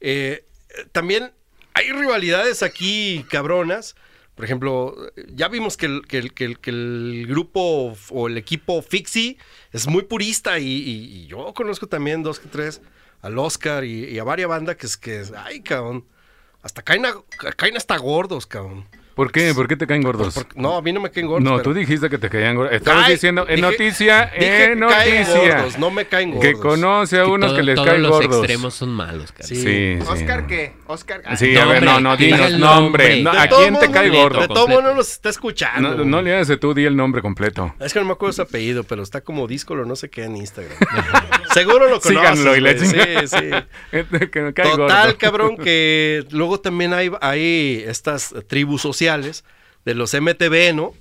[0.00, 0.44] eh,
[0.92, 1.32] también
[1.74, 3.94] hay rivalidades aquí cabronas.
[4.36, 4.94] Por ejemplo,
[5.34, 9.38] ya vimos que el, que el- que el- grupo o el equipo Fixie
[9.72, 12.80] es muy purista y, y- y yo conozco también dos que tres,
[13.22, 16.04] al Oscar y, a varias bandas que es que, ay, cabrón,
[16.62, 17.04] hasta caen,
[17.56, 18.86] caen hasta gordos, cabrón.
[19.16, 19.54] ¿Por qué?
[19.54, 20.34] ¿Por qué te caen gordos?
[20.34, 21.42] Por- por- no, a mí no me caen gordos.
[21.42, 22.74] no, pero- tú dijiste que te caían gordos.
[22.74, 25.54] Estabas diciendo, en dije- noticia, dije en que caen noticia.
[25.56, 26.44] gordos, no me caen gordos.
[26.44, 28.36] Que conoce a Que unos todo- que les todos caen los gordos.
[28.40, 29.48] extremos son malos, cara.
[29.48, 29.56] Sí.
[29.56, 29.62] Sí,
[30.02, 30.06] sí.
[30.06, 30.74] ¿Oscar qué?
[30.86, 31.22] ¿Oscar?
[31.24, 33.22] ah, Sí, a ver, no, no, dinos el nombre.
[33.22, 34.40] No, ¿A quién te cae gordo?
[34.42, 35.94] De todo mundo nos está escuchando.
[35.96, 37.74] No, no le hagas tú, di el nombre completo.
[37.80, 40.36] Es que no me acuerdo su apellido, pero está como Díscolo, no sé qué en
[40.36, 40.76] Instagram.
[41.54, 42.10] Seguro lo conoces.
[42.10, 42.78] Síganlo y le.
[42.78, 42.96] Sí,
[43.28, 43.50] sí.
[44.30, 45.18] que me cae Total, gordo.
[45.18, 49.05] cabrón, que luego también hay, hay estas tribus sociales
[49.84, 50.94] de los MTV, ¿no?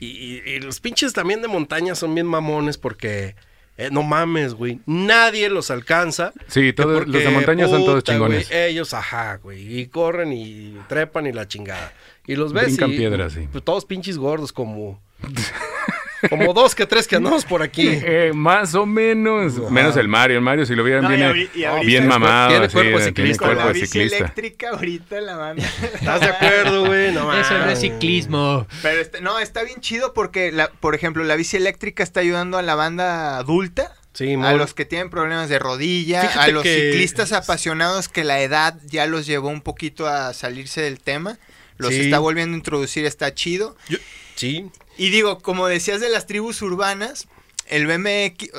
[0.00, 3.34] Y, y- y los pinches también de montaña son bien mamones porque,
[3.76, 6.32] eh, no mames, güey, nadie los alcanza.
[6.46, 8.48] Sí, todos- porque, los de montaña son todos chingones.
[8.48, 11.92] güey, ellos, ajá, güey, y corren y trepan y la chingada.
[12.26, 13.48] Y los ves Brincan y, piedras, sí.
[13.50, 15.00] pues, todos pinches gordos como...
[16.28, 17.88] Como dos que tres que andamos por aquí.
[17.88, 19.54] Eh, más o menos.
[19.70, 20.36] Menos el Mario.
[20.38, 22.48] El Mario, si lo vieran No, ahori- y ahorita bien mamado.
[22.50, 23.38] tiene cuerpo tiene ciclista.
[23.38, 24.16] Con cuerpo la de bici ciclista.
[24.18, 25.64] eléctrica ahorita la banda.
[25.94, 27.12] ¿Estás de acuerdo, güey?
[27.12, 28.66] No Eso no es ciclismo.
[28.82, 32.58] Pero este- no, está bien chido porque, la, por ejemplo, la bici eléctrica está ayudando
[32.58, 36.62] a la banda adulta, Sí, a los que tienen problemas de rodilla, Fíjate a los
[36.64, 41.38] que- ciclistas apasionados que la edad ya los llevó un poquito a salirse del tema.
[41.76, 42.00] Los Sí.
[42.00, 43.76] está volviendo a introducir, está chido.
[43.88, 43.98] Yo-
[44.34, 44.68] sí.
[44.98, 47.26] Y digo, como decías de las tribus urbanas,
[47.66, 48.50] el BMX...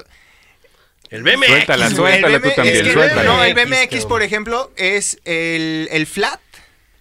[1.09, 1.47] El BMX.
[1.47, 3.23] Suéltala, suéltala el tú también, es que el- suéltala.
[3.23, 6.39] No, el BMX, por ejemplo, es el, el flat,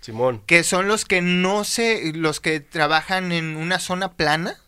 [0.00, 0.42] Simón.
[0.46, 2.12] que son los que no se...
[2.14, 4.58] los que trabajan en una zona plana.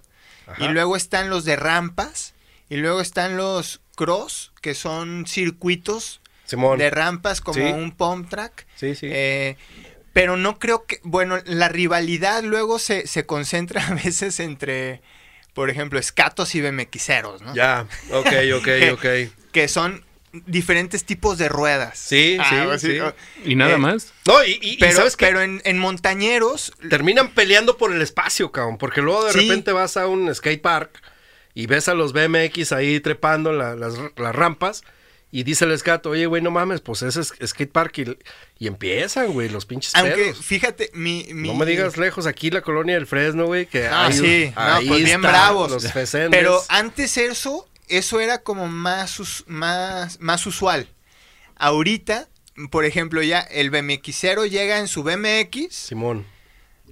[0.47, 0.65] Ajá.
[0.65, 2.35] Y luego están los de rampas.
[2.69, 6.79] Y luego están los cross, que son circuitos Simón.
[6.79, 7.73] de rampas como Sí.
[7.73, 8.67] un pump track.
[8.77, 9.09] Sí, sí.
[9.11, 9.57] Eh,
[10.13, 15.01] pero no creo que, bueno, la rivalidad luego se, se concentra a veces entre,
[15.55, 17.55] por ejemplo, escatos y BMXeros, ¿no?
[17.55, 17.87] Ya.
[18.13, 19.07] Ok, ok, ok.
[19.53, 21.99] Que son diferentes tipos de ruedas.
[21.99, 22.99] Sí, sí, pues sí.
[23.45, 24.13] ¿Y nada Eh, más?
[24.29, 28.79] No, y, y- y Pero, pero en, en montañeros, Terminan peleando por el espacio, cabrón.
[28.79, 29.41] Porque luego de Sí.
[29.49, 31.03] repente vas a un skate park
[31.53, 34.83] y ves a los BMX ahí trepando la- las, las rampas.
[35.33, 37.99] Y dice el escato, oye, güey, no mames, pues ese es skate park.
[37.99, 38.19] Y,
[38.59, 40.45] y empiezan, güey, los pinches aunque pedos.
[40.45, 44.07] fíjate, mi, mi- No me digas lejos, aquí la colonia del Fresno, güey, que Ah,
[44.07, 45.71] ahí, sí, no, ahí pues bien bravos.
[45.71, 45.85] Los.
[46.31, 50.89] Pero antes eso, eso era como más, más, más usual.
[51.57, 52.29] Ahorita,
[52.71, 56.27] por ejemplo, ya el BMXero llega en su BMX, Simón.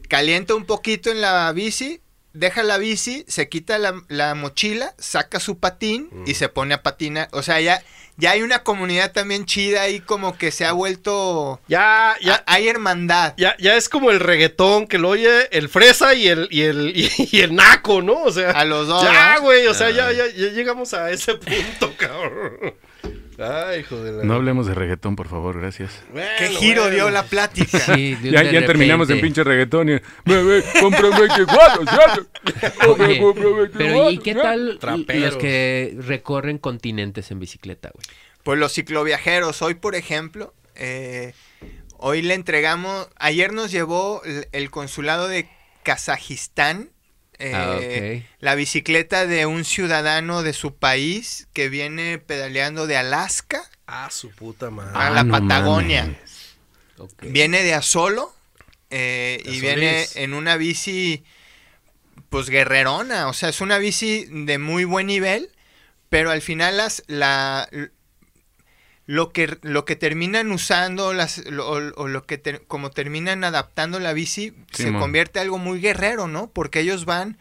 [0.09, 2.01] calienta un poquito en la bici,
[2.33, 6.83] deja la bici, se quita la, la mochila, saca su patín y se pone a
[6.83, 7.29] patinar.
[7.33, 7.83] O sea, ya,
[8.17, 11.61] ya hay una comunidad también chida ahí como que se ha vuelto...
[11.69, 13.35] Ya, ya, hay hermandad.
[13.37, 16.93] Ya, ya es como el reggaetón que lo oye el fresa y el, y el,
[16.95, 18.23] y, el naco, ¿no?
[18.23, 18.51] O sea.
[18.51, 22.75] A los dos, Ya, güey, o sea, ya, ya, ya llegamos a ese punto, cabrón.
[23.39, 24.25] Ay, hijo de la.
[24.25, 26.03] No hablemos de reggaetón, por favor, gracias.
[26.13, 26.97] Bueno, ¿Qué giro bueno.
[26.97, 27.79] dio la plática?
[27.95, 30.01] Sí, de un Ya, terminamos en pinche reggaetón y...
[30.25, 31.83] Bebé, cómprame que guato,
[32.89, 35.35] Oye, pero ¿y qué tal Traperos.
[35.35, 38.05] los que recorren continentes en bicicleta, güey?
[38.43, 41.33] Pues los cicloviajeros, hoy por ejemplo, eh,
[41.97, 45.49] hoy le entregamos, ayer nos llevó el, el consulado de
[45.83, 46.91] Kazajistán
[47.39, 48.25] eh, Ah, ok.
[48.41, 54.31] la bicicleta de un ciudadano de su país que viene pedaleando de Alaska Ah, su
[54.31, 54.93] puta madre.
[54.95, 56.19] a Ah, la no Patagonia.
[57.23, 58.35] Viene de Azolo
[58.91, 61.23] eh, De y viene en una bici,
[62.29, 63.29] pues guerrerona.
[63.29, 65.51] O sea, es una bici de muy buen nivel,
[66.09, 67.69] pero al final las, la,
[69.09, 73.43] lo, que, lo que terminan usando, las, lo- o, o lo que ter- como terminan
[73.43, 76.51] adaptando la bici, se convierte en algo muy guerrero, ¿no?
[76.51, 77.39] Porque ellos van,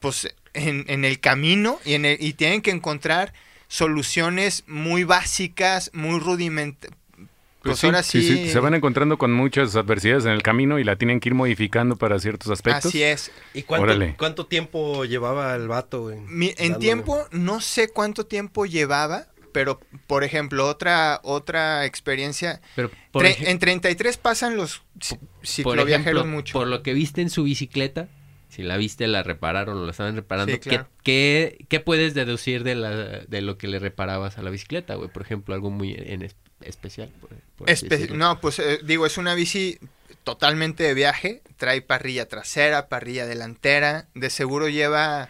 [0.00, 3.34] pues, en, en el camino y, en el- y tienen que encontrar
[3.68, 6.98] soluciones muy básicas, muy rudimentarias.
[7.16, 7.28] Pues
[7.62, 8.36] Pues sí, ahora sí, sí.
[8.46, 11.34] sí, se van encontrando con muchas adversidades en el camino y la tienen que ir
[11.34, 12.86] modificando para ciertos aspectos.
[12.86, 13.30] Así es.
[13.52, 16.18] ¿Y cuánto, cuánto tiempo llevaba el vato, güey?
[16.20, 16.80] Mi- en Dándole.
[16.80, 22.60] tiempo, no sé cuánto tiempo llevaba, pero por ejemplo, otra, otra experiencia.
[22.76, 26.52] Pero, por, ej- en 33 pasan los ci- por cicloviajeros mucho.
[26.52, 28.08] por lo que viste en su bicicleta,
[28.48, 30.88] si la viste, la repararon o la estaban reparando, Sí, ¿qué- claro.
[31.02, 35.10] ¿qué, qué, puedes deducir de, la, de lo que le reparabas a la bicicleta, güey?
[35.10, 37.10] Por ejemplo, algo muy en es- especial.
[37.20, 38.16] por- por así Espe- decirlo.
[38.16, 39.78] no, pues eh, digo, es una bici
[40.24, 41.42] totalmente de viaje.
[41.56, 44.06] Trae parrilla trasera, parrilla delantera.
[44.14, 45.28] De seguro lleva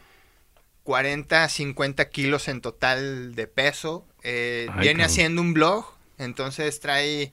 [0.85, 4.07] 40, 50 kilos en total de peso.
[4.23, 5.05] Eh, Ay, viene cabrón.
[5.07, 5.87] haciendo un blog,
[6.19, 7.33] entonces trae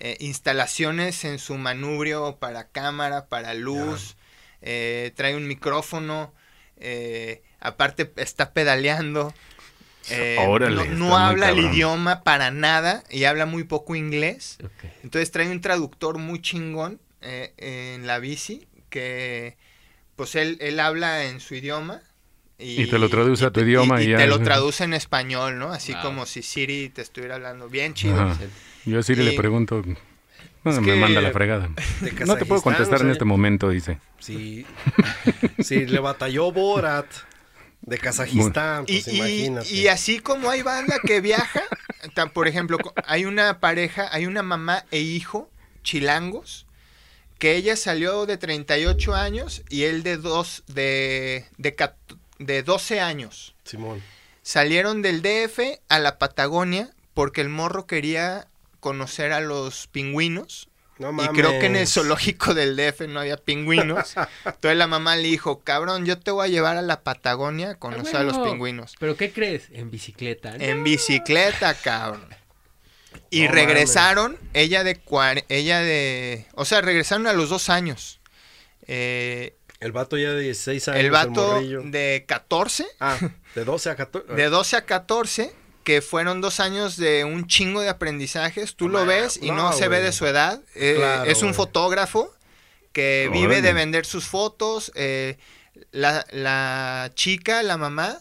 [0.00, 4.16] eh, instalaciones en su manubrio para cámara, para luz.
[4.62, 6.32] eh, trae un micrófono.
[6.76, 9.32] eh, aparte está pedaleando.
[10.10, 14.58] eh, Órale, no no habla el idioma para nada y habla muy poco inglés.
[15.04, 19.56] Entonces trae un traductor muy chingón en la bici que
[20.16, 22.02] pues él, él habla en su idioma.
[22.62, 24.18] Y te lo traduce a tu idioma y, y y ya.
[24.18, 25.72] te lo traduce en español, ¿no?
[25.72, 26.02] Así Wow.
[26.02, 28.20] como si Siri te estuviera hablando bien chido.
[28.20, 28.38] Ajá.
[28.84, 29.82] Yo a Siri le pregunto.
[30.64, 31.70] Bueno, Es me manda la fregada.
[32.26, 33.98] No te puedo contestar o en sea, este momento, dice.
[34.20, 34.64] Si,
[35.60, 37.06] si le batalló Borat
[37.80, 39.74] de Kazajistán, Y, pues y- imagínate.
[39.74, 41.62] y así como hay banda que viaja,
[42.32, 45.50] por ejemplo, hay una pareja, hay una mamá e hijo
[45.82, 46.66] chilangos,
[47.40, 51.74] que ella salió de 38 años y él de, dos, de, de,
[52.38, 53.54] de 12 años.
[53.64, 54.02] Simón.
[54.42, 58.48] Salieron del DF a la Patagonia porque el morro quería
[58.80, 60.68] conocer a los pingüinos
[60.98, 61.30] No y mames.
[61.32, 64.14] creo que en el zoológico del DF no había pingüinos.
[64.44, 67.74] Entonces la mamá le dijo, cabrón, yo te voy a llevar a la Patagonia a
[67.76, 68.96] conocer a los pingüinos.
[68.98, 69.68] ¿Pero qué crees?
[69.70, 70.56] En bicicleta.
[70.58, 70.64] ¿no?
[70.64, 72.26] En bicicleta, cabrón.
[73.30, 75.00] Y No regresaron, ella de
[75.48, 78.20] ella de, o sea, regresaron a los dos años.
[78.86, 81.00] Eh, El vato ya de 16 años.
[81.00, 83.18] el vato de 14, Ah,
[83.54, 84.32] de 12 a 14.
[84.32, 85.52] de 12 a 14,
[85.84, 88.76] que fueron dos años de un chingo de aprendizajes.
[88.76, 90.60] Tú lo ves y no, no, se ve de su edad.
[90.74, 91.54] Eh, Claro, es un güey.
[91.54, 92.32] fotógrafo
[92.92, 94.92] que vive de vender sus fotos.
[94.94, 95.38] eh,
[95.90, 98.18] la, la chica, la mamá,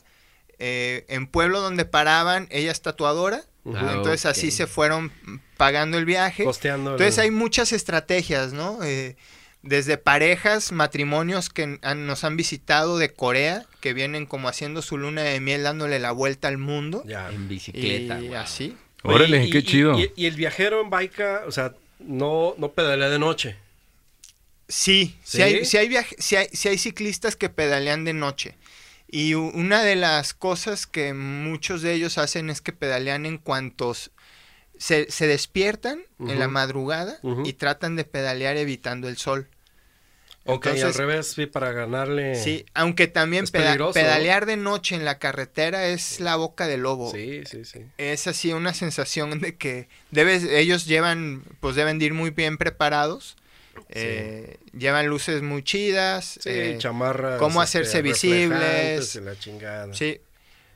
[0.57, 3.43] eh, en pueblo donde paraban, ella es tatuadora.
[3.63, 3.77] Ujú.
[3.77, 5.11] Ah, Entonces así se fueron
[5.57, 6.43] pagando el viaje.
[6.45, 6.91] Costeando.
[6.91, 8.79] Entonces hay muchas estrategias, ¿no?
[8.83, 9.15] Eh,
[9.63, 14.97] desde parejas, matrimonios que han- nos han visitado de Corea, que vienen como haciendo su
[14.97, 17.03] luna de miel dándole la vuelta al mundo.
[17.05, 17.29] Ya.
[17.31, 18.19] En bicicleta.
[18.19, 18.37] y wow.
[18.37, 18.75] así.
[19.03, 19.99] Órale, y- qué y- chido.
[19.99, 23.55] Y, y el viajero en baica, o sea, no, no pedalea de noche.
[24.67, 25.41] Sí, sí, ¿Sí?
[25.41, 28.55] hay, sí hay, viaje- sí hay, sí hay ciclistas que pedalean de noche.
[29.09, 34.11] Y una de las cosas que muchos de ellos hacen es que pedalean en cuantos
[34.81, 39.47] se, se despiertan en la madrugada y tratan de pedalear evitando el sol.
[40.45, 42.33] Ok, al revés, sí, para ganarle.
[42.33, 47.11] Sí, aunque también pedalear de noche en la carretera es la boca del lobo.
[47.11, 47.85] Sí, sí, sí.
[47.99, 52.57] Es así una sensación de que debes, ellos llevan, pues deben de ir muy bien
[52.57, 53.37] preparados.
[53.89, 56.39] eh, llevan luces muy chidas.
[56.41, 57.37] Sí, eh, chamarras.
[57.37, 58.49] cómo este, hacerse visibles.
[58.59, 59.93] reflejantes y la chingada.
[59.93, 60.21] sí.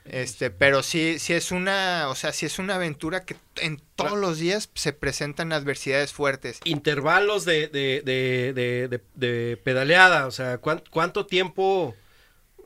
[0.06, 4.18] Este, pero sí, sí es una, o sea, sí es una aventura que en todos
[4.20, 6.60] los días se presentan adversidades fuertes.
[6.64, 11.96] Intervalos de, de, de, de, pedaleada, o sea, ¿cuán- ¿cuánto tiempo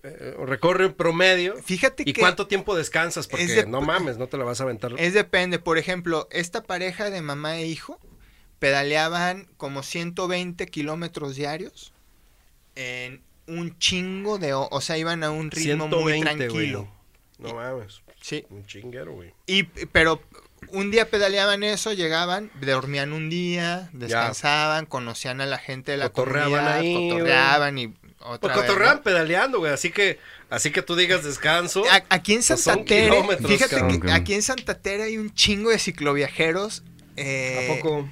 [0.04, 1.56] eh, recorre en promedio?
[1.64, 3.28] Fíjate ¿Y que cuánto tiempo descansas?
[3.28, 4.92] Porque no mames, no te la vas a aventar.
[4.98, 8.00] Es depende, por ejemplo, esta pareja de mamá e hijo
[8.60, 11.94] pedaleaban como 120 kilómetros diarios
[12.76, 14.54] en un chingo de...
[14.54, 16.80] O sea, iban a un ritmo muy 120, tranquilo.
[16.82, 16.99] güey.
[17.40, 19.34] No mames, Sí, un chinguero, güey.
[19.48, 20.22] y, pero
[20.72, 26.10] un día pedaleaban eso, llegaban, dormían un día, descansaban, conocían a la gente de la
[26.10, 27.86] Cotorreaban comunidad, ahí, cotorreaban y
[28.20, 28.68] otra Pues
[28.98, 29.04] ¿no?
[29.04, 30.20] pedaleando, güey, así que,
[30.50, 31.84] así que tú digas descanso.
[31.90, 34.02] A- Aquí en Pues Santa Tere, kilómetros, fíjate cabrón.
[34.02, 36.84] que aquí en Santa Tere hay un chingo de cicloviajeros.
[37.16, 38.10] eh, ¿A poco?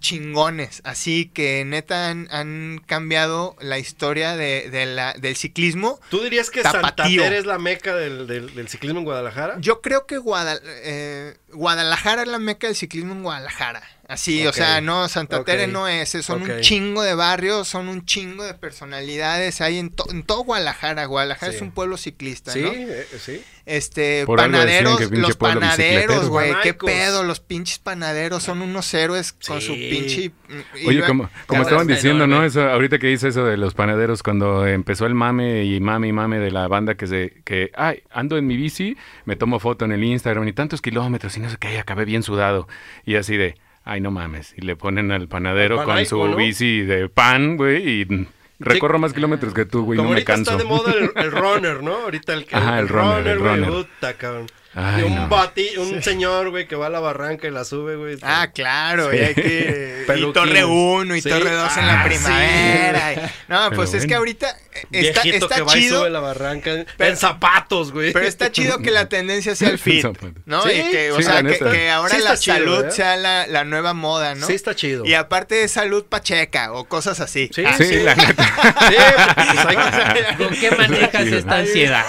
[0.00, 6.00] Chingones, así que neta han, han cambiado la historia de, de la, del ciclismo.
[6.10, 7.22] ¿Tú dirías que Santa Tapatío.
[7.22, 9.56] Tere es la meca del, del, del ciclismo en Guadalajara?
[9.60, 13.82] Yo creo que Guadal- eh, Guadalajara es la meca del ciclismo en Guadalajara.
[14.10, 15.46] Así, o sea, no, Santa Ok.
[15.46, 19.90] Tere no es, son un chingo de barrios, son un chingo de personalidades, hay en,
[19.90, 21.04] to- en todo Guadalajara.
[21.04, 21.56] Guadalajara Sí.
[21.56, 22.72] es un pueblo ciclista, Sí, ¿no?
[22.72, 23.40] eh, sí.
[23.66, 29.60] Este, Por panaderos, los panaderos, güey, qué pedo, los pinches panaderos son unos héroes con
[29.60, 30.32] su pinche...
[30.74, 32.40] y Oye, como, como estaban diciendo, enorme.
[32.40, 32.44] ¿no?
[32.44, 36.12] Eso, ahorita que dice eso de los panaderos, cuando empezó el mame y mame y
[36.12, 39.84] mame de la banda que se, que, ay, ando en mi bici, me tomo foto
[39.84, 42.66] en el Instagram y tantos kilómetros y no sé qué, y acabé bien sudado.
[43.04, 44.54] Y así de, ay, no mames.
[44.56, 46.36] Y le ponen al panadero Al con su ¿no?
[46.36, 48.26] bici de pan, güey, y
[48.58, 50.50] recorro más kilómetros que tú, güey, Como no me ahorita canso.
[50.52, 51.94] está de moda el, el runner, ¿no?
[51.94, 53.70] Ahorita el, Ajá, el runner, el güey, runner.
[53.70, 54.46] puta, cabrón.
[54.72, 55.28] Ay, y un no.
[55.28, 58.16] bati- un señor, güey, que va a la barranca y la sube, güey.
[58.22, 59.16] Ah, claro, Sí.
[59.16, 60.04] y hay que...
[60.16, 60.32] y.
[60.32, 61.28] Torre 1 y Sí.
[61.28, 62.08] Torre 2 en Ah, la sí.
[62.08, 63.12] primavera.
[63.14, 63.16] y-
[63.48, 66.20] No, Pero pues es que ahorita eh, está, está que va y chido, sube la
[66.20, 68.12] barranca en- Pero- en zapatos, güey.
[68.12, 70.06] pero está chido que la tendencia sea el fit.
[70.46, 70.62] ¿no?
[70.62, 71.72] Sí, y que, o sí, sea, la que, neta.
[71.72, 74.46] que ahora la chido, salud sea la, la nueva moda, ¿no?
[74.46, 75.04] Sí está chido.
[75.04, 77.50] Y aparte de salud pacheca o cosas así.
[77.52, 78.44] Sí, Ah, Sí, la neta.
[78.88, 79.76] Sí,
[80.14, 82.04] pues ¿Con qué manejas esta ansiedad?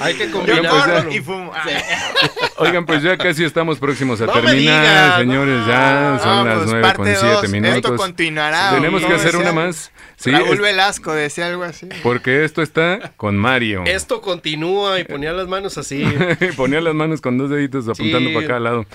[0.00, 1.09] hay que combinar.
[1.12, 1.52] Y fumo.
[1.54, 1.64] Ah.
[2.58, 5.58] Oigan, pues ya casi estamos próximos a No terminar, digas, señores.
[5.60, 5.66] no.
[5.66, 7.92] Ya son No, las pues, nueve con siete Esto minutos.
[7.96, 8.70] continuará.
[8.74, 9.92] Tenemos ¿o que hacer Decía una más.
[10.16, 11.88] Sí, Raúl es- Velasco decía algo así.
[12.02, 13.84] porque esto está con Mario.
[13.86, 16.04] Esto continúa y ponía las manos así.
[16.56, 18.34] Ponía las manos con dos deditos apuntando Sí.
[18.34, 18.86] para cada lado.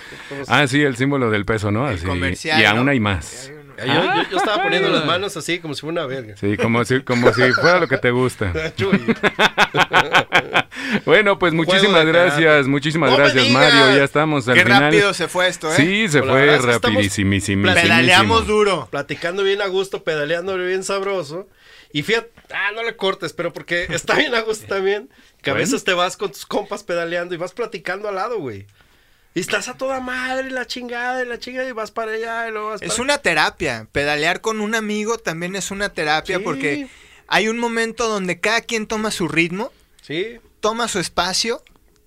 [0.47, 1.89] Ah, sí, el símbolo del peso, ¿no?
[1.89, 2.05] El Así.
[2.05, 2.91] comercial, y aún ¿no?
[2.91, 3.51] hay más.
[3.77, 6.35] Yo, yo- yo estaba poniendo las manos así como si fuera una verga.
[6.37, 8.51] Sí, como si, como si fuera lo que te gusta.
[11.05, 13.49] Bueno, pues muchísimas gracias, muchísimas ¡No me gracias!
[13.49, 13.97] Mario.
[13.97, 14.81] Ya estamos al Qué final.
[14.83, 15.75] rápido se fue esto, ¿eh?
[15.75, 17.63] Sí, se fue rapidísimísimo.
[17.73, 18.87] Pedaleamos duro.
[18.91, 21.47] Platicando bien a gusto, pedaleando bien sabroso.
[21.91, 25.09] Y fíjate, ah, no le cortes, pero porque está bien a gusto también.
[25.41, 25.65] Que a Bueno.
[25.65, 28.65] veces te vas con tus compas pedaleando y vas platicando al lado, güey.
[29.35, 32.51] Y estás a toda madre, la chingada, y la chingada, y vas para allá, y
[32.51, 33.87] luego vas Es para una terapia.
[33.91, 36.43] Pedalear con un amigo también es una terapia Sí.
[36.43, 36.87] porque
[37.27, 39.71] hay un momento donde cada quien toma su ritmo,
[40.01, 41.61] Sí, toma su espacio,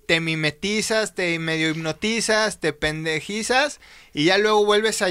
[0.07, 3.79] te mimetizas, te medio hipnotizas, te pendejizas
[4.11, 5.07] y ya luego vuelves a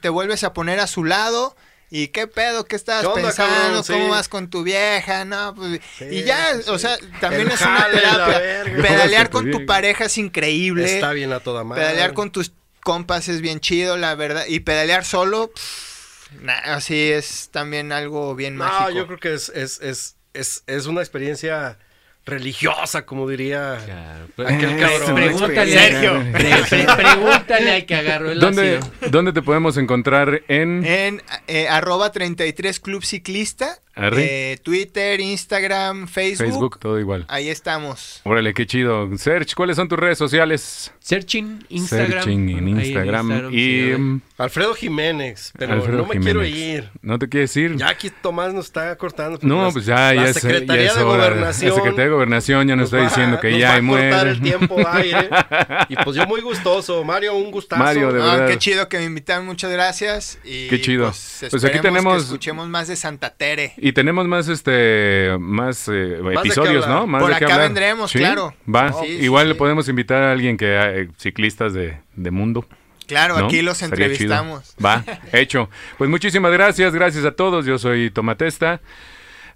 [0.00, 1.56] te vuelves a poner a su lado.
[1.90, 2.64] ¿Y qué pedo?
[2.64, 3.54] ¿Qué estabas ¿Qué onda, pensando?
[3.54, 3.84] cabrón?
[3.84, 3.92] Sí.
[3.92, 5.24] ¿Cómo vas con tu vieja?
[5.24, 8.64] No, pues, Sí, y ya, sí, o sea, también El es una terapia.
[8.82, 10.94] Pedalear con tu tu pareja es increíble.
[10.96, 11.82] está bien a toda madre.
[11.82, 14.44] Pedalear con tus compas es bien chido, la verdad.
[14.48, 18.90] Y pedalear solo, pff, nah, así es también algo bien No, mágico.
[18.90, 21.78] yo creo que es, es, es, es, es una experiencia
[22.26, 25.14] religiosa, como diría Claro, pues, aquel cabrón.
[25.14, 26.24] Pregúntale, Sergio.
[26.32, 29.10] pre- pre- pregúntale al que agarró el ¿Dónde, ácido.
[29.10, 30.84] ¿Dónde te podemos encontrar en...
[30.84, 33.78] En eh, arroba 33 Club Ciclista.
[33.96, 36.46] Eh, Twitter, Instagram, Facebook.
[36.46, 36.78] Facebook?
[36.80, 37.24] Todo igual.
[37.28, 38.20] Ahí estamos.
[38.24, 39.08] Órale, qué chido.
[39.16, 40.92] Serge, ¿cuáles son tus redes sociales?
[41.00, 42.10] Searching, Instagram.
[42.10, 43.26] Searching en Ahí en Instagram.
[43.30, 46.84] Instagram, y sí, mm, Alfredo Jiménez, pero Alfredo no me quiero Jiménez.
[46.84, 46.90] ir.
[47.00, 47.76] ¿No te quieres ir?
[47.76, 49.38] Ya aquí Tomás nos está cortando.
[49.42, 51.16] No, pues ya, la ya es, ya Secretaría es de hora.
[51.28, 51.70] Gobernación.
[51.70, 53.88] La Secretaría de Gobernación ya nos, está va- diciendo que nos ya va hay a
[53.88, 54.30] cortar muere.
[54.30, 55.28] el tiempo aire.
[55.88, 57.04] Y pues yo muy gustoso.
[57.04, 57.82] Mario, un gustazo.
[57.82, 58.48] Mario, de Ah, verdad.
[58.48, 60.38] qué chido que me invitaron, muchas gracias.
[60.44, 61.04] Y Qué chido.
[61.06, 63.74] Pues, Pues aquí tenemos- que escuchemos más de Santa Tere.
[63.86, 66.88] Y tenemos más este más eh, episodios.
[66.88, 67.06] ¿no?
[67.06, 67.60] Más Por de acá hablar.
[67.60, 68.18] vendremos, ¿Sí?
[68.18, 68.52] claro.
[68.68, 68.92] Va.
[68.92, 69.48] Sí, sí, Igual sí.
[69.50, 72.66] le podemos invitar a alguien que eh, ciclistas de, de mundo.
[73.06, 73.46] Claro, ¿no?
[73.46, 74.34] aquí los Estaría chido.
[74.34, 74.74] entrevistamos.
[74.84, 75.70] Va, hecho.
[75.98, 77.64] Pues muchísimas gracias, gracias a todos.
[77.64, 78.80] Yo soy Tomatesta.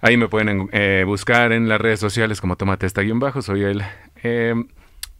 [0.01, 3.43] Ahí me pueden eh, buscar en las redes sociales como Tomatesta-bajo.
[3.43, 3.83] Soy el,
[4.22, 4.55] eh,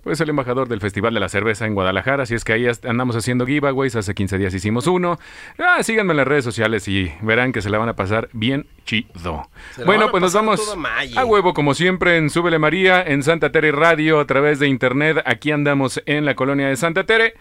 [0.03, 2.23] pues el embajador del Festival de la Cerveza en Guadalajara.
[2.23, 3.97] Así es que ahí andamos haciendo giveaways.
[3.97, 5.19] Hace 15 días hicimos uno.
[5.59, 8.67] Ah, síganme en las redes sociales y verán que se la van a pasar bien
[8.85, 9.49] chido.
[9.85, 10.77] Bueno, pues nos vamos
[11.17, 15.23] a huevo, como siempre, en Súbele María, en Santa Tere Radio, a través de internet.
[15.25, 17.35] Aquí andamos en la colonia de Santa Tere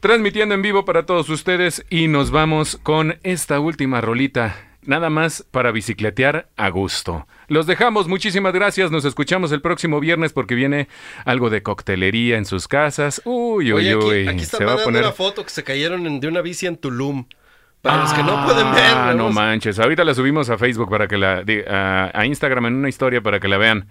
[0.00, 5.44] transmitiendo en vivo para todos ustedes y nos vamos con esta última rolita, nada más
[5.50, 7.26] para bicicletear a gusto.
[7.46, 10.88] Los dejamos, muchísimas gracias, nos escuchamos el próximo viernes porque viene
[11.24, 13.22] algo de coctelería en sus casas.
[13.24, 15.02] Uy, uy, Oye, aquí, uy, aquí se va a poner...
[15.02, 17.26] una foto que se cayeron en- de una bici en Tulum.
[17.80, 18.90] Para los que no pueden ver.
[18.92, 19.78] Ah, no manches.
[19.78, 21.44] Ahorita la subimos a Facebook para que la.
[22.12, 23.86] a Instagram en una historia para que la vean.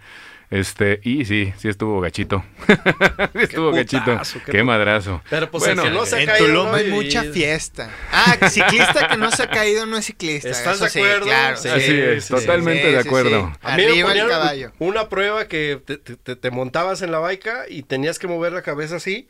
[0.49, 2.43] Este, y sí, sí estuvo gachito.
[3.33, 4.05] Sí estuvo gachito.
[4.05, 5.21] putazo, qué madrazo.
[5.29, 6.45] Pero pues Bueno, el que no se ha En caído.
[6.47, 6.73] Tulum ¿no?
[6.75, 7.89] hay mucha fiesta.
[8.11, 10.49] Ah, ciclista que no se ha caído no es ciclista.
[10.49, 11.25] ¿Estás eso de sí, acuerdo?
[11.25, 11.57] claro.
[11.57, 13.51] Sí, Así es, sí, totalmente sí, de sí, acuerdo.
[13.53, 13.59] sí.
[13.61, 14.71] A mí me Arriba el caballo.
[14.79, 18.53] una prueba que te, te- te- te montabas en la baica y tenías que mover
[18.53, 19.27] la cabeza así.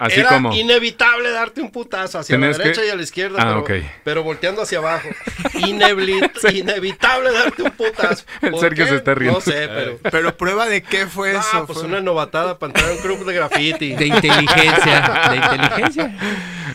[0.00, 0.52] Así Era como.
[0.52, 3.60] inevitable darte un putazo hacia la Tenías que- derecha y a la izquierda, Ah, pero,
[3.60, 3.70] ok.
[4.02, 5.08] pero volteando hacia abajo.
[5.54, 8.24] Inevli- Inevitable darte un putazo.
[8.42, 8.90] El ¿Por Sergio qué?
[8.90, 9.38] se está riendo.
[9.38, 9.98] No sé, pero...
[10.10, 11.66] Pero prueba de qué fue Ah, eso.
[11.66, 13.94] pues Fue- una novatada para entrar a un club de graffiti.
[13.94, 15.28] De inteligencia.
[15.30, 16.16] De inteligencia.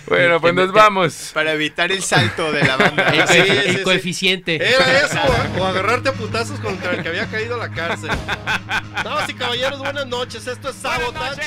[0.08, 1.32] Bueno, pues nos vamos.
[1.34, 3.04] Para evitar el salto de la banda.
[3.10, 3.84] El, Sí, sí, el sí.
[3.84, 4.56] coeficiente.
[4.56, 5.60] Era eso, ¿eh?
[5.60, 8.10] o agarrarte a putazos contra el que había caído a la cárcel.
[9.04, 10.48] Damas y caballeros, buenas noches.
[10.48, 11.42] Esto es Sabotage.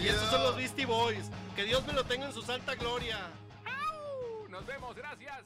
[0.00, 1.30] Y estos son los Beastie Boys.
[1.56, 3.18] Que Dios me lo tenga en su santa gloria.
[4.48, 5.44] Nos vemos, gracias.